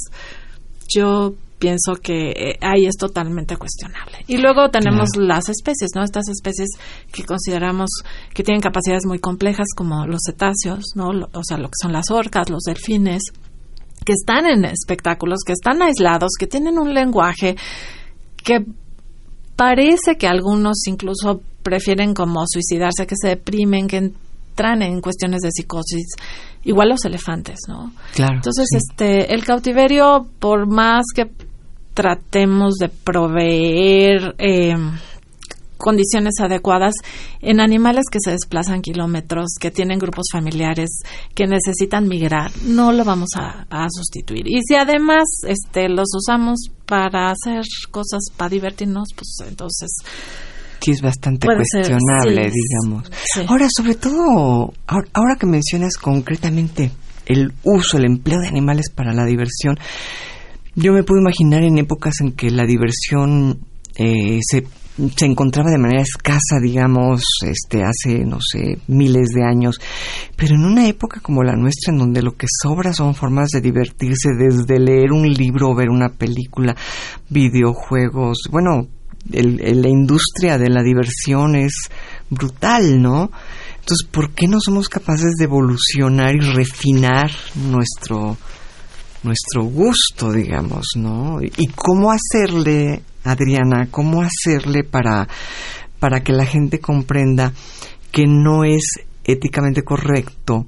yo 0.89 1.35
pienso 1.59 1.97
que 2.03 2.31
eh, 2.31 2.59
ahí 2.61 2.87
es 2.87 2.97
totalmente 2.97 3.57
cuestionable. 3.57 4.19
Y 4.27 4.39
luego 4.39 4.69
tenemos 4.71 5.11
las 5.17 5.49
especies, 5.49 5.91
¿no? 5.95 6.03
Estas 6.03 6.29
especies 6.29 6.69
que 7.13 7.25
consideramos 7.25 7.91
que 8.35 8.43
tienen 8.43 8.61
capacidades 8.61 9.07
muy 9.07 9.19
complejas 9.19 9.69
como 9.75 10.07
los 10.07 10.21
cetáceos, 10.27 10.85
¿no? 10.95 11.09
O 11.09 11.43
sea, 11.43 11.57
lo 11.57 11.69
que 11.69 11.77
son 11.81 11.93
las 11.93 12.11
orcas, 12.11 12.51
los 12.51 12.63
delfines, 12.63 13.23
que 14.05 14.13
están 14.13 14.47
en 14.47 14.65
espectáculos, 14.65 15.41
que 15.45 15.53
están 15.53 15.83
aislados, 15.83 16.33
que 16.39 16.47
tienen 16.47 16.79
un 16.79 16.95
lenguaje 16.95 17.57
que 18.37 18.65
Parece 19.57 20.17
que 20.19 20.27
algunos 20.27 20.87
incluso 20.87 21.41
prefieren 21.63 22.15
como 22.15 22.45
suicidarse, 22.47 23.07
que 23.07 23.17
se 23.21 23.29
deprimen, 23.29 23.89
que 23.89 23.97
entran 23.97 24.83
en 24.83 25.01
cuestiones 25.01 25.41
de 25.41 25.51
psicosis, 25.51 26.07
igual 26.65 26.91
los 26.91 27.05
elefantes, 27.05 27.61
¿no? 27.69 27.93
Claro. 28.15 28.37
Entonces, 28.37 28.69
este, 28.73 29.35
el 29.35 29.45
cautiverio, 29.45 30.27
por 30.39 30.67
más 30.67 31.07
que 31.15 31.31
tratemos 31.95 32.75
de 32.75 32.89
proveer 32.91 34.35
eh, 34.39 34.75
condiciones 35.77 36.35
adecuadas 36.41 36.95
en 37.41 37.61
animales 37.61 38.05
que 38.11 38.19
se 38.23 38.33
desplazan 38.33 38.83
kilómetros, 38.83 39.55
que 39.61 39.71
tienen 39.71 39.99
grupos 39.99 40.27
familiares, 40.33 40.91
que 41.35 41.47
necesitan 41.47 42.09
migrar, 42.09 42.51
no 42.65 42.93
lo 42.93 43.05
vamos 43.05 43.31
a, 43.37 43.67
sustituir. 43.89 44.49
Y 44.49 44.61
si 44.67 44.75
además 44.75 45.25
este, 45.47 45.89
los 45.89 46.09
usamos 46.15 46.71
para 46.87 47.31
hacer 47.31 47.63
cosas, 47.91 48.25
para 48.37 48.51
divertirnos, 48.51 49.09
pues 49.15 49.37
entonces... 49.49 49.91
Sí, 50.81 50.91
es 50.91 51.01
bastante 51.01 51.47
cuestionable, 51.47 52.51
digamos. 52.51 53.11
Ahora, 53.49 53.67
sobre 53.75 53.95
todo, 53.95 54.73
ahora 54.87 55.37
que 55.39 55.47
mencionas 55.47 55.97
concretamente 55.97 56.91
el 57.27 57.53
uso, 57.65 57.99
el 57.99 58.05
empleo 58.05 58.41
de 58.41 58.49
animales 58.49 58.91
para 58.91 59.13
la 59.13 59.25
diversión, 59.25 59.79
yo 60.75 60.93
me 60.93 61.03
puedo 61.03 61.21
imaginar 61.21 61.63
en 61.63 61.79
épocas 61.79 62.15
en 62.21 62.33
que 62.33 62.51
la 62.51 62.67
diversión 62.67 63.61
eh, 63.97 64.41
se 64.43 64.67
se 65.17 65.27
encontraba 65.27 65.71
de 65.71 65.79
manera 65.79 66.03
escasa, 66.03 66.59
digamos, 66.61 67.23
este, 67.43 67.83
hace, 67.83 68.25
no 68.25 68.39
sé, 68.41 68.79
miles 68.89 69.29
de 69.35 69.45
años, 69.45 69.79
pero 70.37 70.55
en 70.55 70.65
una 70.65 70.89
época 70.89 71.21
como 71.21 71.43
la 71.43 71.55
nuestra, 71.55 71.93
en 71.93 71.99
donde 71.99 72.23
lo 72.23 72.37
que 72.37 72.47
sobra 72.63 72.93
son 72.93 73.15
formas 73.15 73.51
de 73.51 73.61
divertirse, 73.61 74.31
desde 74.39 74.79
leer 74.81 75.13
un 75.13 75.29
libro, 75.29 75.75
ver 75.75 75.91
una 75.91 76.09
película, 76.09 76.75
videojuegos, 77.29 78.45
bueno, 78.51 78.89
el, 79.33 79.83
la 79.83 79.89
industria 79.89 80.57
de 80.57 80.71
la 80.71 80.83
diversión 80.83 81.57
es 81.57 81.75
brutal, 82.31 83.03
¿no? 83.03 83.31
Entonces, 83.81 84.07
¿por 84.11 84.33
qué 84.33 84.49
no 84.49 84.59
somos 84.61 84.89
capaces 84.89 85.35
de 85.39 85.45
evolucionar 85.45 86.35
y 86.35 86.41
refinar 86.41 87.31
nuestro 87.55 88.37
nuestro 89.23 89.65
gusto, 89.65 90.31
digamos, 90.33 90.87
¿no? 90.97 91.41
Y 91.43 91.67
cómo 91.75 92.13
hacerle 92.13 93.03
Adriana, 93.27 93.89
cómo 93.91 94.23
hacerle 94.23 94.85
para, 94.85 95.29
para 95.99 96.21
que 96.21 96.33
la 96.33 96.47
gente 96.47 96.81
comprenda 96.81 97.53
que 98.11 98.25
no 98.27 98.65
es 98.65 99.01
éticamente 99.25 99.83
correcto 99.83 100.67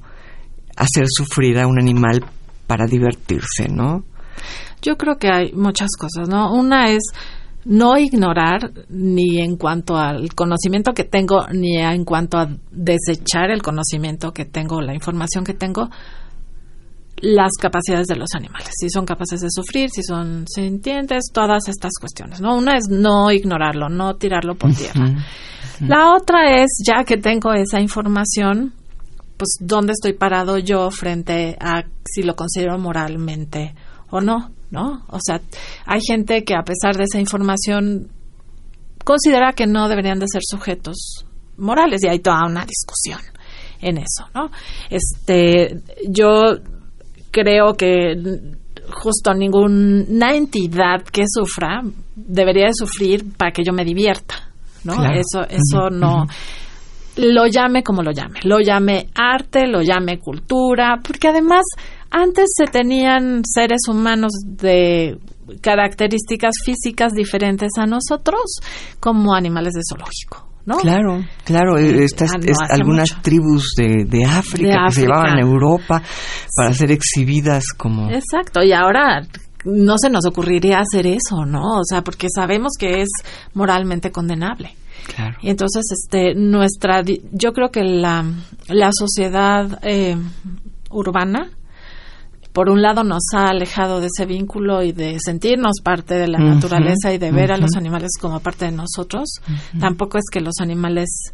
hacer 0.77 1.07
sufrir 1.09 1.59
a 1.59 1.67
un 1.67 1.81
animal 1.81 2.25
para 2.67 2.87
divertirse, 2.87 3.69
¿no? 3.69 4.05
Yo 4.83 4.97
creo 4.97 5.19
que 5.19 5.29
hay 5.29 5.53
muchas 5.53 5.91
cosas, 5.99 6.29
¿no? 6.29 6.53
Una 6.53 6.91
es 6.91 7.03
no 7.65 7.99
ignorar 7.99 8.73
ni 8.89 9.41
en 9.41 9.57
cuanto 9.57 9.97
al 9.97 10.35
conocimiento 10.35 10.93
que 10.93 11.05
tengo, 11.05 11.47
ni 11.53 11.79
en 11.79 12.05
cuanto 12.05 12.39
a 12.39 12.49
desechar 12.71 13.51
el 13.51 13.63
conocimiento 13.63 14.33
que 14.33 14.45
tengo, 14.45 14.81
la 14.81 14.95
información 14.95 15.45
que 15.45 15.55
tengo, 15.55 15.91
las 17.21 17.53
capacidades 17.61 18.07
de 18.07 18.17
los 18.17 18.29
animales, 18.35 18.71
si 18.79 18.89
son 18.91 19.05
capaces 19.05 19.41
de 19.41 19.49
sufrir, 19.51 19.91
si 19.91 20.03
son 20.03 20.47
sintientes, 20.47 21.25
todas 21.33 21.69
estas 21.69 21.93
cuestiones, 22.01 22.41
¿no? 22.41 22.57
Una 22.57 22.77
es 22.77 22.89
no 22.89 23.31
ignorarlo, 23.31 23.89
no 23.89 24.17
tirarlo 24.17 24.55
por 24.55 24.73
tierra. 24.75 25.17
La 25.81 26.15
otra 26.15 26.63
es, 26.63 26.83
ya 26.87 27.05
que 27.05 27.17
tengo 27.17 27.53
esa 27.53 27.81
información, 27.81 28.75
pues 29.37 29.59
dónde 29.61 29.93
estoy 29.93 30.13
parado 30.13 30.59
yo 30.59 30.91
frente 30.91 31.57
a 31.61 31.85
si 32.05 32.23
lo 32.23 32.35
considero 32.35 32.79
moralmente 32.79 33.75
o 34.11 34.21
no, 34.21 34.51
¿no? 34.71 35.05
O 35.09 35.19
sea, 35.25 35.41
hay 35.87 36.01
gente 36.07 36.45
que 36.45 36.55
a 36.55 36.63
pesar 36.63 36.97
de 36.97 37.05
esa 37.05 37.21
información 37.21 38.11
considera 39.05 39.53
que 39.53 39.67
no 39.67 39.89
deberían 39.89 40.19
de 40.19 40.27
ser 40.31 40.43
sujetos 40.45 41.25
morales 41.57 42.03
y 42.05 42.09
hay 42.09 42.19
toda 42.19 42.45
una 42.47 42.65
discusión 42.65 43.21
en 43.81 43.99
eso, 43.99 44.29
¿no? 44.35 44.51
Este, 44.91 45.81
yo 46.09 46.59
creo 47.31 47.75
que 47.75 48.15
justo 48.91 49.35
ninguna 49.35 50.35
entidad 50.35 51.03
que 51.03 51.25
sufra 51.27 51.83
debería 52.15 52.67
de 52.67 52.75
sufrir 52.75 53.37
para 53.37 53.53
que 53.53 53.63
yo 53.65 53.73
me 53.73 53.85
divierta, 53.85 54.51
¿no? 54.85 54.95
Eso, 55.05 55.43
eso 55.49 55.91
no. 55.91 56.27
Lo 57.17 57.47
llame 57.49 57.83
como 57.83 58.03
lo 58.03 58.13
llame, 58.13 58.41
lo 58.45 58.61
llame 58.61 59.09
arte, 59.15 59.67
lo 59.67 59.83
llame 59.83 60.19
cultura, 60.19 61.01
porque 61.05 61.29
además 61.29 61.65
antes 62.11 62.47
se 62.57 62.67
tenían 62.67 63.43
seres 63.45 63.83
humanos 63.89 64.33
de 64.45 65.19
características 65.61 66.55
físicas 66.65 67.13
diferentes 67.13 67.71
a 67.77 67.87
nosotros 67.87 68.61
como 69.01 69.35
animales 69.35 69.75
de 69.75 69.81
zoológico. 69.89 70.48
Claro, 70.77 71.25
claro. 71.45 71.79
Eh, 71.79 72.05
estas, 72.05 72.31
ah, 72.33 72.67
algunas 72.71 73.23
tribus 73.23 73.75
de, 73.77 74.25
África 74.25 74.87
que 74.89 74.95
se 74.95 75.01
llevaban 75.03 75.39
a 75.39 75.41
Europa 75.41 76.03
para 76.55 76.73
ser 76.73 76.91
exhibidas 76.93 77.65
como. 77.77 78.11
Exacto, 78.11 78.63
y 78.63 78.73
ahora 78.73 79.23
no 79.65 79.95
se 79.99 80.11
nos 80.11 80.27
ocurriría 80.27 80.79
hacer 80.81 81.07
eso, 81.07 81.45
¿no? 81.47 81.79
O 81.79 81.85
sea, 81.85 82.03
porque 82.03 82.29
sabemos 82.35 82.73
que 82.79 83.03
es 83.03 83.09
moralmente 83.55 84.11
condenable. 84.11 84.75
Claro. 85.15 85.39
Y 85.43 85.51
entonces, 85.51 85.85
este, 85.91 86.35
nuestra, 86.35 87.03
yo 87.03 87.53
creo 87.53 87.71
que 87.71 87.83
la, 87.83 88.25
la 88.69 88.91
sociedad 88.93 89.79
eh, 89.83 90.17
urbana 90.91 91.51
por 92.53 92.71
un 92.71 92.83
lado 92.83 93.05
nos 93.05 93.23
ha 93.35 93.49
alejado 93.49 94.01
de 94.01 94.07
ese 94.07 94.27
vínculo 94.27 94.83
y 94.83 94.93
de 94.93 95.19
sentirnos 95.21 95.81
parte 95.83 96.15
de 96.15 96.29
la 96.29 96.39
naturaleza 96.39 97.13
y 97.13 97.19
de 97.19 97.31
ver 97.31 97.53
a 97.53 97.57
los 97.57 97.77
animales 97.77 98.13
como 98.21 98.41
parte 98.41 98.65
de 98.67 98.73
nosotros. 98.73 99.29
Tampoco 99.79 100.19
es 100.19 100.25
que 100.31 100.41
los 100.41 100.55
animales 100.61 101.33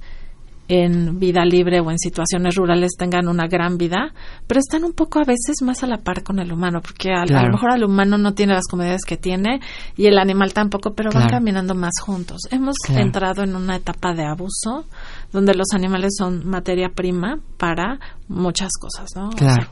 en 0.68 1.18
vida 1.18 1.44
libre 1.44 1.81
o 1.81 1.90
en 1.90 1.98
situaciones 1.98 2.55
rurales 2.55 2.92
tengan 2.96 3.29
una 3.29 3.46
gran 3.46 3.77
vida, 3.77 4.14
pero 4.46 4.61
están 4.61 4.85
un 4.85 4.92
poco 4.92 5.18
a 5.18 5.24
veces 5.24 5.62
más 5.62 5.83
a 5.83 5.87
la 5.87 5.98
par 5.98 6.22
con 6.22 6.38
el 6.38 6.53
humano, 6.53 6.81
porque 6.81 7.11
a, 7.12 7.24
lo 7.27 7.53
mejor 7.53 7.74
el 7.74 7.85
humano 7.85 8.16
no 8.16 8.33
tiene 8.33 8.55
las 8.55 8.66
comodidades 8.66 9.05
que 9.05 9.16
tiene 9.16 9.61
y 9.96 10.07
el 10.07 10.18
animal 10.18 10.53
tampoco, 10.55 10.94
pero 10.94 11.11
van 11.12 11.29
caminando 11.29 11.74
más 11.74 11.92
juntos. 12.00 12.42
Hemos 12.50 12.77
entrado 12.88 13.42
en 13.42 13.55
una 13.57 13.77
etapa 13.77 14.14
de 14.14 14.24
abuso 14.24 14.87
donde 15.33 15.55
los 15.55 15.68
animales 15.74 16.14
son 16.16 16.46
materia 16.48 16.88
prima 16.88 17.38
para 17.59 17.98
muchas 18.29 18.70
cosas, 18.81 19.11
¿no? 19.14 19.31
Claro. 19.31 19.68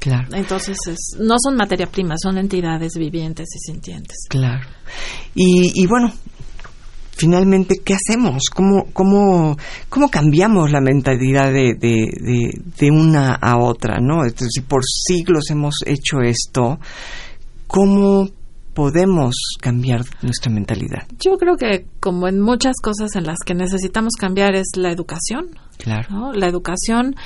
Claro. 0.00 0.28
Entonces, 0.32 0.76
no 1.18 1.36
son 1.38 1.56
materia 1.56 1.86
prima, 1.86 2.14
son 2.20 2.38
entidades 2.38 2.94
vivientes 2.96 3.48
y 3.54 3.58
sintientes. 3.70 4.16
Claro. 4.30 4.66
Y, 5.34 5.86
bueno, 5.86 6.10
finalmente, 7.12 7.76
¿qué 7.84 7.94
hacemos? 7.94 8.44
¿Cómo, 8.52 8.86
cómo, 8.94 9.58
cómo 9.90 10.08
cambiamos 10.08 10.72
la 10.72 10.80
mentalidad 10.80 11.52
de, 11.52 11.74
de, 11.74 12.50
de, 12.78 12.90
una 12.90 13.34
a 13.34 13.58
otra? 13.58 14.00
¿no? 14.00 14.22
si 14.28 14.62
por 14.62 14.82
siglos 14.84 15.50
hemos 15.50 15.74
hecho 15.84 16.20
esto, 16.22 16.80
¿cómo 17.66 18.26
podemos 18.74 19.34
cambiar 19.60 20.02
nuestra 20.22 20.52
mentalidad? 20.52 21.06
Yo 21.24 21.36
creo 21.38 21.56
que 21.56 21.86
como 22.00 22.28
en 22.28 22.40
muchas 22.40 22.74
cosas 22.82 23.16
en 23.16 23.24
las 23.24 23.38
que 23.44 23.54
necesitamos 23.54 24.14
cambiar 24.18 24.54
es 24.54 24.68
la 24.76 24.90
educación. 24.90 25.48
Claro. 25.78 26.32
La 26.34 26.46
educación 26.46 27.16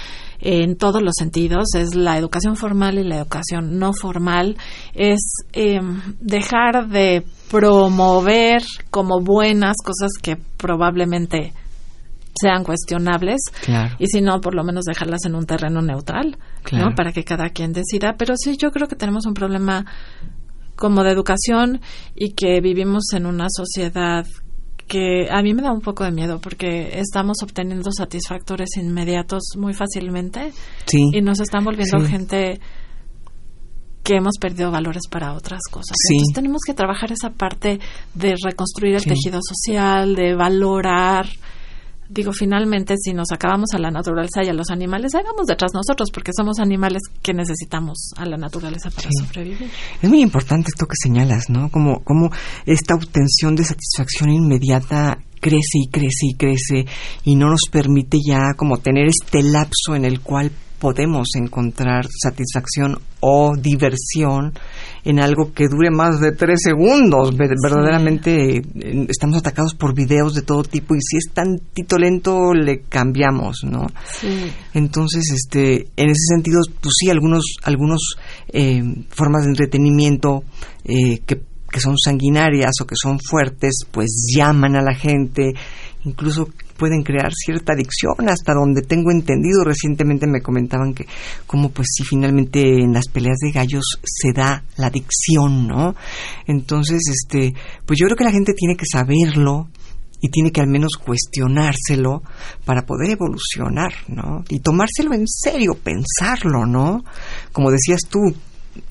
en 0.40 0.76
todos 0.76 1.02
los 1.02 1.14
sentidos, 1.18 1.74
es 1.74 1.94
la 1.94 2.18
educación 2.18 2.54
formal 2.54 2.98
y 2.98 3.04
la 3.04 3.16
educación 3.16 3.78
no 3.78 3.92
formal, 3.92 4.56
es 4.94 5.20
eh, 5.54 5.80
dejar 6.20 6.88
de 6.88 7.24
promover 7.50 8.62
como 8.90 9.20
buenas 9.20 9.76
cosas 9.84 10.12
que 10.20 10.36
probablemente 10.36 11.52
sean 12.40 12.64
cuestionables 12.64 13.40
y 13.98 14.06
si 14.08 14.20
no 14.20 14.40
por 14.40 14.54
lo 14.54 14.64
menos 14.64 14.84
dejarlas 14.84 15.24
en 15.24 15.36
un 15.36 15.46
terreno 15.46 15.80
neutral 15.82 16.36
¿no? 16.72 16.94
para 16.96 17.12
que 17.12 17.22
cada 17.22 17.50
quien 17.50 17.72
decida 17.72 18.16
pero 18.18 18.34
sí 18.36 18.56
yo 18.60 18.72
creo 18.72 18.88
que 18.88 18.96
tenemos 18.96 19.24
un 19.26 19.34
problema 19.34 19.86
como 20.76 21.02
de 21.02 21.12
educación 21.12 21.80
y 22.14 22.32
que 22.32 22.60
vivimos 22.60 23.12
en 23.12 23.26
una 23.26 23.46
sociedad 23.48 24.26
que 24.86 25.28
a 25.30 25.42
mí 25.42 25.54
me 25.54 25.62
da 25.62 25.72
un 25.72 25.80
poco 25.80 26.04
de 26.04 26.10
miedo 26.10 26.40
porque 26.40 26.98
estamos 26.98 27.38
obteniendo 27.42 27.90
satisfactores 27.90 28.76
inmediatos 28.76 29.42
muy 29.56 29.72
fácilmente 29.72 30.52
y 30.92 31.20
nos 31.22 31.40
están 31.40 31.64
volviendo 31.64 32.00
gente 32.00 32.60
que 34.02 34.16
hemos 34.16 34.36
perdido 34.38 34.70
valores 34.70 35.08
para 35.10 35.32
otras 35.32 35.62
cosas. 35.70 35.96
Entonces 36.10 36.34
tenemos 36.34 36.60
que 36.66 36.74
trabajar 36.74 37.10
esa 37.10 37.30
parte 37.30 37.80
de 38.12 38.34
reconstruir 38.44 38.96
el 38.96 39.04
tejido 39.04 39.40
social, 39.42 40.14
de 40.14 40.34
valorar 40.34 41.26
digo, 42.08 42.32
finalmente, 42.32 42.94
si 42.96 43.12
nos 43.12 43.32
acabamos 43.32 43.70
a 43.74 43.78
la 43.78 43.90
naturaleza 43.90 44.42
y 44.44 44.48
a 44.48 44.52
los 44.52 44.70
animales, 44.70 45.14
ahí 45.14 45.22
vamos 45.24 45.46
detrás 45.46 45.72
nosotros, 45.74 46.10
porque 46.12 46.32
somos 46.36 46.58
animales 46.58 47.02
que 47.22 47.32
necesitamos 47.32 48.10
a 48.16 48.26
la 48.26 48.36
naturaleza 48.36 48.90
para 48.90 49.08
sobrevivir. 49.10 49.70
Es 50.02 50.08
muy 50.08 50.22
importante 50.22 50.68
esto 50.68 50.86
que 50.86 50.96
señalas, 51.00 51.50
¿no? 51.50 51.70
Como, 51.70 52.02
como 52.04 52.30
esta 52.66 52.94
obtención 52.94 53.56
de 53.56 53.64
satisfacción 53.64 54.30
inmediata 54.30 55.18
crece 55.40 55.78
y 55.78 55.88
crece 55.88 56.26
y 56.26 56.34
crece 56.34 56.86
y 57.24 57.36
no 57.36 57.50
nos 57.50 57.68
permite 57.70 58.18
ya 58.26 58.54
como 58.56 58.78
tener 58.78 59.06
este 59.06 59.42
lapso 59.42 59.94
en 59.94 60.06
el 60.06 60.20
cual 60.20 60.50
podemos 60.84 61.28
encontrar 61.36 62.04
satisfacción 62.22 62.98
o 63.20 63.56
diversión 63.56 64.52
en 65.02 65.18
algo 65.18 65.54
que 65.54 65.66
dure 65.66 65.90
más 65.90 66.20
de 66.20 66.32
tres 66.32 66.60
segundos. 66.62 67.34
Verdaderamente 67.38 68.62
estamos 69.08 69.38
atacados 69.38 69.72
por 69.72 69.94
videos 69.94 70.34
de 70.34 70.42
todo 70.42 70.62
tipo 70.62 70.94
y 70.94 70.98
si 71.00 71.16
es 71.16 71.32
tantito 71.32 71.96
lento 71.96 72.52
le 72.52 72.82
cambiamos, 72.82 73.64
¿no? 73.64 73.86
Entonces, 74.74 75.24
este, 75.32 75.86
en 75.96 76.10
ese 76.10 76.34
sentido, 76.34 76.60
pues 76.82 76.92
sí, 76.98 77.08
algunos, 77.08 77.56
algunos 77.62 78.16
eh, 78.52 78.82
formas 79.08 79.44
de 79.44 79.52
entretenimiento 79.52 80.44
eh, 80.84 81.20
que 81.24 81.40
que 81.72 81.80
son 81.80 81.96
sanguinarias 81.98 82.70
o 82.80 82.86
que 82.86 82.94
son 82.94 83.18
fuertes, 83.18 83.78
pues 83.90 84.32
llaman 84.32 84.76
a 84.76 84.80
la 84.80 84.94
gente, 84.94 85.54
incluso 86.04 86.48
pueden 86.76 87.02
crear 87.02 87.32
cierta 87.32 87.72
adicción, 87.72 88.28
hasta 88.28 88.54
donde 88.54 88.82
tengo 88.82 89.10
entendido. 89.10 89.64
Recientemente 89.64 90.26
me 90.26 90.40
comentaban 90.40 90.94
que, 90.94 91.06
como 91.46 91.70
pues 91.70 91.88
si 91.94 92.04
finalmente 92.04 92.60
en 92.60 92.92
las 92.92 93.08
peleas 93.08 93.38
de 93.40 93.52
gallos 93.52 93.84
se 94.04 94.32
da 94.32 94.64
la 94.76 94.88
adicción, 94.88 95.66
¿no? 95.66 95.94
Entonces, 96.46 97.00
este, 97.08 97.54
pues 97.86 97.98
yo 97.98 98.06
creo 98.06 98.16
que 98.16 98.24
la 98.24 98.32
gente 98.32 98.52
tiene 98.54 98.76
que 98.76 98.86
saberlo 98.90 99.68
y 100.20 100.30
tiene 100.30 100.52
que 100.52 100.62
al 100.62 100.68
menos 100.68 100.92
cuestionárselo 100.96 102.22
para 102.64 102.86
poder 102.86 103.10
evolucionar, 103.10 103.92
¿no? 104.08 104.42
Y 104.48 104.60
tomárselo 104.60 105.12
en 105.12 105.26
serio, 105.26 105.74
pensarlo, 105.74 106.64
¿no? 106.64 107.04
Como 107.52 107.70
decías 107.70 108.00
tú, 108.08 108.20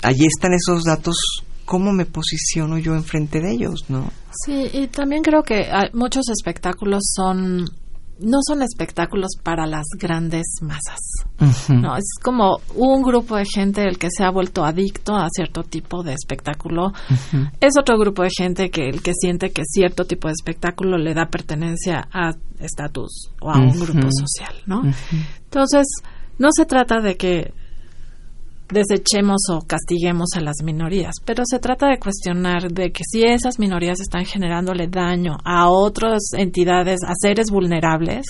allí 0.02 0.26
están 0.26 0.52
esos 0.54 0.84
datos 0.84 1.16
cómo 1.64 1.92
me 1.92 2.06
posiciono 2.06 2.78
yo 2.78 2.94
enfrente 2.94 3.40
de 3.40 3.52
ellos, 3.52 3.84
¿no? 3.88 4.10
Sí, 4.44 4.68
y 4.72 4.86
también 4.88 5.22
creo 5.22 5.42
que 5.42 5.68
muchos 5.92 6.28
espectáculos 6.28 7.02
son 7.14 7.66
no 8.20 8.38
son 8.46 8.62
espectáculos 8.62 9.32
para 9.42 9.66
las 9.66 9.86
grandes 9.98 10.44
masas. 10.60 11.00
No, 11.68 11.96
es 11.96 12.04
como 12.22 12.58
un 12.76 13.02
grupo 13.02 13.36
de 13.36 13.44
gente 13.44 13.82
el 13.82 13.98
que 13.98 14.08
se 14.16 14.22
ha 14.22 14.30
vuelto 14.30 14.64
adicto 14.64 15.16
a 15.16 15.28
cierto 15.30 15.64
tipo 15.64 16.02
de 16.02 16.12
espectáculo. 16.12 16.92
Es 17.60 17.76
otro 17.76 17.98
grupo 17.98 18.22
de 18.22 18.30
gente 18.30 18.70
que 18.70 18.88
el 18.88 19.02
que 19.02 19.12
siente 19.14 19.50
que 19.50 19.62
cierto 19.64 20.04
tipo 20.04 20.28
de 20.28 20.34
espectáculo 20.34 20.96
le 20.96 21.12
da 21.12 21.26
pertenencia 21.26 22.06
a 22.12 22.32
estatus 22.60 23.32
o 23.40 23.50
a 23.50 23.58
un 23.58 23.78
grupo 23.78 24.08
social, 24.10 24.54
¿no? 24.66 24.82
Entonces, 25.44 25.86
no 26.38 26.48
se 26.52 26.66
trata 26.66 27.00
de 27.00 27.16
que 27.16 27.52
desechemos 28.68 29.42
o 29.50 29.60
castiguemos 29.66 30.30
a 30.36 30.40
las 30.40 30.62
minorías, 30.62 31.14
pero 31.24 31.42
se 31.46 31.58
trata 31.58 31.88
de 31.88 31.98
cuestionar 31.98 32.70
de 32.70 32.90
que 32.92 33.02
si 33.04 33.22
esas 33.22 33.58
minorías 33.58 34.00
están 34.00 34.24
generándole 34.24 34.88
daño 34.88 35.36
a 35.44 35.68
otras 35.68 36.20
entidades, 36.36 37.00
a 37.06 37.12
seres 37.20 37.50
vulnerables, 37.50 38.26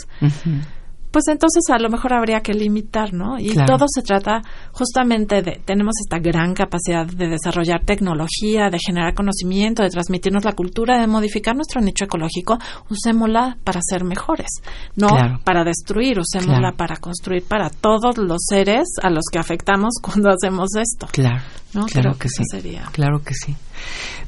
pues 1.14 1.28
entonces 1.28 1.62
a 1.70 1.78
lo 1.78 1.88
mejor 1.90 2.12
habría 2.12 2.40
que 2.40 2.52
limitar, 2.52 3.14
¿no? 3.14 3.38
Y 3.38 3.54
todo 3.54 3.86
se 3.86 4.02
trata 4.02 4.42
justamente 4.72 5.42
de, 5.42 5.60
tenemos 5.64 5.94
esta 6.04 6.18
gran 6.18 6.54
capacidad 6.54 7.06
de 7.06 7.28
desarrollar 7.28 7.84
tecnología, 7.84 8.68
de 8.68 8.78
generar 8.84 9.14
conocimiento, 9.14 9.84
de 9.84 9.90
transmitirnos 9.90 10.44
la 10.44 10.54
cultura, 10.54 11.00
de 11.00 11.06
modificar 11.06 11.54
nuestro 11.54 11.80
nicho 11.80 12.06
ecológico, 12.06 12.58
usémosla 12.90 13.56
para 13.62 13.78
ser 13.80 14.02
mejores, 14.02 14.48
no 14.96 15.06
para 15.44 15.62
destruir, 15.62 16.18
usémosla 16.18 16.72
para 16.72 16.96
construir 16.96 17.44
para 17.44 17.70
todos 17.70 18.18
los 18.18 18.38
seres 18.48 18.88
a 19.00 19.08
los 19.08 19.26
que 19.30 19.38
afectamos 19.38 19.94
cuando 20.02 20.30
hacemos 20.30 20.70
esto. 20.74 21.06
Claro, 21.12 21.44
claro 21.92 22.18
que, 22.18 22.28
sí. 22.28 22.42
Claro 22.90 23.22
que 23.24 23.34
sí. 23.34 23.54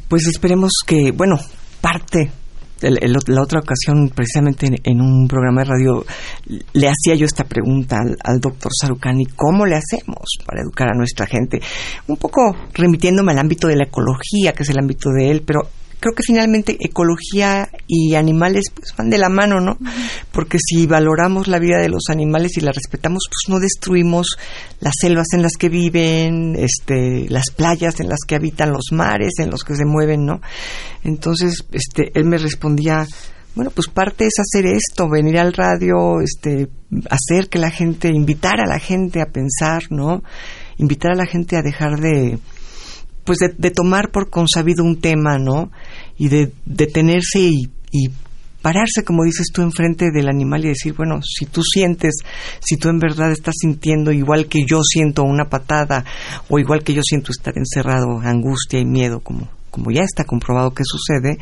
Pues 0.06 0.28
esperemos 0.28 0.70
que, 0.86 1.10
bueno, 1.10 1.34
parte 1.80 2.30
la 2.80 3.42
otra 3.42 3.60
ocasión, 3.60 4.10
precisamente 4.14 4.70
en, 4.84 5.00
un 5.00 5.26
programa 5.28 5.62
de 5.62 5.68
radio, 5.68 6.04
le 6.72 6.88
hacía 6.88 7.14
yo 7.14 7.24
esta 7.24 7.44
pregunta 7.44 7.96
al, 8.22 8.40
doctor 8.40 8.70
Sarucani, 8.78 9.24
¿cómo 9.26 9.64
le 9.66 9.76
hacemos 9.76 10.38
para 10.44 10.62
educar 10.62 10.88
a 10.88 10.96
nuestra 10.96 11.26
gente? 11.26 11.60
Un 12.06 12.16
poco 12.16 12.54
remitiéndome 12.74 13.32
al 13.32 13.38
ámbito 13.38 13.66
de 13.66 13.76
la 13.76 13.84
ecología, 13.84 14.52
que 14.52 14.62
es 14.62 14.70
el 14.70 14.78
ámbito 14.78 15.10
de 15.10 15.30
él, 15.30 15.42
pero 15.46 15.62
creo 16.00 16.14
que 16.14 16.22
finalmente 16.22 16.76
ecología 16.80 17.68
y 17.86 18.14
animales 18.14 18.64
pues 18.74 18.94
van 18.96 19.10
de 19.10 19.18
la 19.18 19.28
mano, 19.28 19.60
¿no? 19.60 19.78
Porque 20.32 20.58
si 20.58 20.86
valoramos 20.86 21.48
la 21.48 21.58
vida 21.58 21.78
de 21.78 21.88
los 21.88 22.04
animales 22.08 22.56
y 22.56 22.60
la 22.60 22.72
respetamos, 22.72 23.24
pues 23.28 23.48
no 23.48 23.60
destruimos 23.60 24.36
las 24.80 24.94
selvas 25.00 25.28
en 25.32 25.42
las 25.42 25.52
que 25.58 25.68
viven, 25.68 26.56
este, 26.56 27.26
las 27.28 27.50
playas 27.50 28.00
en 28.00 28.08
las 28.08 28.20
que 28.26 28.34
habitan, 28.34 28.72
los 28.72 28.92
mares 28.92 29.34
en 29.38 29.50
los 29.50 29.64
que 29.64 29.76
se 29.76 29.84
mueven, 29.84 30.26
¿no? 30.26 30.40
Entonces, 31.04 31.64
este, 31.72 32.10
él 32.14 32.24
me 32.24 32.38
respondía, 32.38 33.06
bueno, 33.54 33.70
pues 33.70 33.88
parte 33.88 34.26
es 34.26 34.34
hacer 34.38 34.66
esto, 34.66 35.08
venir 35.08 35.38
al 35.38 35.52
radio, 35.52 36.20
este, 36.20 36.68
hacer 37.08 37.48
que 37.48 37.58
la 37.58 37.70
gente, 37.70 38.08
invitar 38.08 38.60
a 38.60 38.68
la 38.68 38.78
gente 38.78 39.22
a 39.22 39.32
pensar, 39.32 39.84
¿no? 39.90 40.22
Invitar 40.76 41.12
a 41.12 41.16
la 41.16 41.26
gente 41.26 41.56
a 41.56 41.62
dejar 41.62 41.98
de 42.00 42.38
pues 43.26 43.38
de, 43.38 43.70
tomar 43.70 44.10
por 44.10 44.30
consabido 44.30 44.84
un 44.84 45.00
tema, 45.00 45.38
¿no? 45.38 45.70
Y 46.16 46.28
de 46.28 46.52
detenerse 46.64 47.40
y, 47.40 47.68
y 47.90 48.08
pararse, 48.62 49.04
como 49.04 49.24
dices 49.24 49.48
tú, 49.52 49.62
enfrente 49.62 50.06
del 50.12 50.28
animal 50.28 50.64
y 50.64 50.68
decir, 50.68 50.94
bueno, 50.96 51.20
si 51.22 51.44
tú 51.46 51.62
sientes, 51.62 52.14
si 52.60 52.76
tú 52.76 52.88
en 52.88 52.98
verdad 52.98 53.30
estás 53.32 53.54
sintiendo 53.60 54.12
igual 54.12 54.46
que 54.46 54.64
yo 54.66 54.80
siento 54.82 55.24
una 55.24 55.50
patada 55.50 56.04
o 56.48 56.58
igual 56.58 56.82
que 56.82 56.94
yo 56.94 57.02
siento 57.04 57.32
estar 57.32 57.54
encerrado, 57.56 58.20
angustia 58.20 58.78
y 58.78 58.86
miedo, 58.86 59.20
como, 59.20 59.48
como 59.70 59.90
ya 59.90 60.02
está 60.02 60.24
comprobado 60.24 60.70
que 60.70 60.84
sucede, 60.84 61.38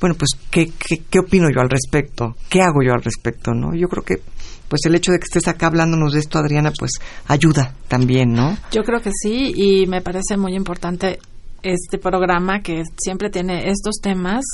bueno, 0.00 0.14
pues, 0.18 0.30
¿qué, 0.50 0.70
qué, 0.78 1.02
qué 1.08 1.18
opino 1.18 1.48
yo 1.48 1.60
al 1.60 1.70
respecto? 1.70 2.36
¿Qué 2.50 2.60
hago 2.60 2.82
yo 2.84 2.92
al 2.92 3.02
respecto? 3.02 3.52
¿No? 3.52 3.74
Yo 3.74 3.88
creo 3.88 4.04
que 4.04 4.20
pues 4.68 4.80
el 4.84 4.94
hecho 4.94 5.12
de 5.12 5.18
que 5.18 5.24
estés 5.24 5.48
acá 5.48 5.66
hablándonos 5.66 6.12
de 6.12 6.20
esto, 6.20 6.38
Adriana, 6.38 6.72
pues 6.78 6.92
ayuda 7.26 7.74
también, 7.88 8.32
¿no? 8.32 8.56
Yo 8.72 8.82
creo 8.82 9.00
que 9.00 9.10
sí, 9.12 9.52
y 9.54 9.86
me 9.86 10.00
parece 10.00 10.36
muy 10.36 10.54
importante 10.54 11.18
este 11.62 11.98
programa 11.98 12.60
que 12.62 12.82
siempre 12.98 13.30
tiene 13.30 13.70
estos 13.70 13.96
temas 14.02 14.44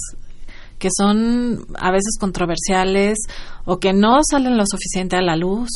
que 0.78 0.88
son 0.96 1.64
a 1.78 1.92
veces 1.92 2.16
controversiales 2.18 3.16
o 3.64 3.78
que 3.78 3.92
no 3.92 4.18
salen 4.28 4.56
lo 4.56 4.64
suficiente 4.66 5.14
a 5.14 5.22
la 5.22 5.36
luz. 5.36 5.68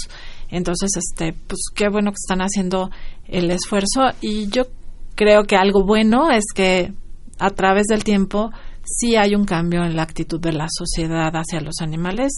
Entonces, 0.51 0.91
este, 0.97 1.33
pues 1.47 1.61
qué 1.77 1.89
bueno 1.89 2.11
que 2.11 2.17
están 2.21 2.41
haciendo 2.41 2.91
el 3.29 3.53
esfuerzo 3.53 4.11
y 4.21 4.49
yo 4.49 4.65
creo 5.15 5.45
que 5.45 5.55
algo 5.55 5.85
bueno 5.85 6.33
es 6.33 6.47
que 6.53 6.93
a 7.39 7.51
través 7.51 7.87
del 7.87 8.03
tiempo 8.03 8.51
sí 8.85 9.15
hay 9.15 9.37
un 9.37 9.45
cambio 9.45 9.85
en 9.85 9.95
la 9.95 10.03
actitud 10.03 10.41
de 10.41 10.53
la 10.53 10.67
sociedad 10.69 11.33
hacia 11.35 11.61
los 11.61 11.77
animales 11.81 12.33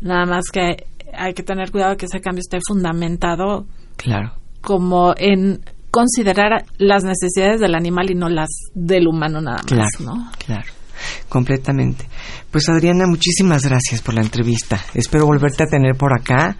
Nada 0.00 0.26
más 0.26 0.46
que 0.52 0.86
hay 1.12 1.34
que 1.34 1.42
tener 1.42 1.70
cuidado 1.70 1.96
que 1.96 2.06
ese 2.06 2.20
cambio 2.20 2.40
esté 2.40 2.58
fundamentado. 2.66 3.66
Claro. 3.96 4.32
Como 4.60 5.14
en 5.16 5.60
considerar 5.90 6.64
las 6.78 7.04
necesidades 7.04 7.60
del 7.60 7.74
animal 7.74 8.10
y 8.10 8.14
no 8.14 8.28
las 8.28 8.48
del 8.74 9.08
humano 9.08 9.40
nada 9.40 9.62
más, 9.70 10.00
¿no? 10.00 10.30
Claro 10.44 10.77
completamente. 11.28 12.06
Pues 12.50 12.68
Adriana, 12.68 13.06
muchísimas 13.06 13.64
gracias 13.64 14.00
por 14.00 14.14
la 14.14 14.22
entrevista. 14.22 14.82
Espero 14.94 15.26
volverte 15.26 15.64
a 15.64 15.66
tener 15.66 15.96
por 15.96 16.18
acá 16.18 16.56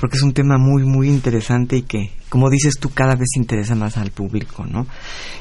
porque 0.00 0.16
es 0.16 0.22
un 0.22 0.32
tema 0.32 0.58
muy, 0.58 0.84
muy 0.84 1.08
interesante 1.08 1.76
y 1.76 1.82
que, 1.82 2.12
como 2.28 2.50
dices 2.50 2.74
tú, 2.78 2.90
cada 2.90 3.14
vez 3.16 3.28
interesa 3.36 3.74
más 3.74 3.96
al 3.96 4.10
público, 4.10 4.64
¿no? 4.64 4.86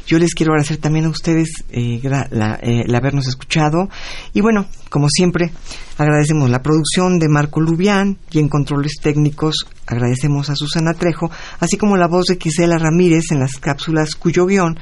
Yo 0.05 0.19
les 0.19 0.33
quiero 0.33 0.53
agradecer 0.53 0.77
también 0.77 1.05
a 1.05 1.09
ustedes 1.09 1.49
eh, 1.69 2.01
eh, 2.03 2.83
el 2.85 2.95
habernos 2.95 3.27
escuchado 3.27 3.89
y 4.33 4.41
bueno, 4.41 4.65
como 4.89 5.07
siempre, 5.09 5.51
agradecemos 5.97 6.49
la 6.49 6.61
producción 6.61 7.19
de 7.19 7.29
Marco 7.29 7.61
Lubián 7.61 8.17
y 8.31 8.39
en 8.39 8.49
controles 8.49 8.93
técnicos 9.01 9.65
agradecemos 9.87 10.49
a 10.49 10.55
Susana 10.55 10.93
Trejo, 10.93 11.31
así 11.59 11.77
como 11.77 11.97
la 11.97 12.07
voz 12.07 12.25
de 12.25 12.37
Gisela 12.39 12.77
Ramírez 12.77 13.25
en 13.31 13.39
las 13.39 13.57
cápsulas 13.57 14.15
cuyo 14.15 14.45
guion 14.45 14.77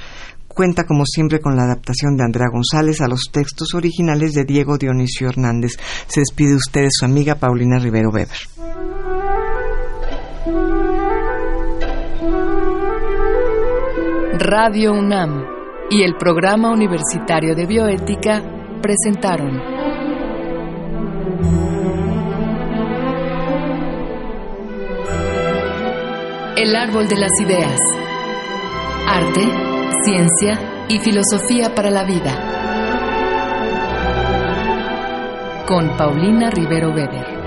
cuenta 0.54 0.86
como 0.86 1.06
siempre 1.06 1.40
con 1.40 1.56
la 1.56 1.64
adaptación 1.64 2.16
de 2.16 2.24
Andrea 2.24 2.48
González 2.52 3.02
a 3.02 3.08
los 3.08 3.30
textos 3.32 3.74
originales 3.74 4.34
de 4.34 4.46
Diego 4.46 4.78
Dionisio 4.78 5.30
Hernández. 5.30 5.78
Se 6.08 6.22
despide 6.22 6.56
usted 6.56 6.82
de 6.82 6.90
su 6.92 7.06
amiga 7.06 7.36
Paulina 7.36 7.80
Rivero 7.80 8.10
Weber. 8.10 8.38
Radio 14.40 14.94
UNAM 14.94 15.44
y 15.92 16.04
el 16.04 16.16
Programa 16.16 16.72
Universitario 16.72 17.54
de 17.54 17.66
Bioética 17.66 18.42
presentaron 18.82 19.62
El 26.58 26.76
Árbol 26.76 27.08
de 27.08 27.16
las 27.18 27.32
Ideas. 27.40 27.80
Arte 29.08 29.71
Ciencia 30.04 30.86
y 30.90 31.00
Filosofía 31.00 31.76
para 31.76 31.92
la 31.92 32.04
Vida. 32.04 32.34
Con 35.68 35.96
Paulina 35.96 36.50
Rivero 36.50 36.90
Weber. 36.90 37.41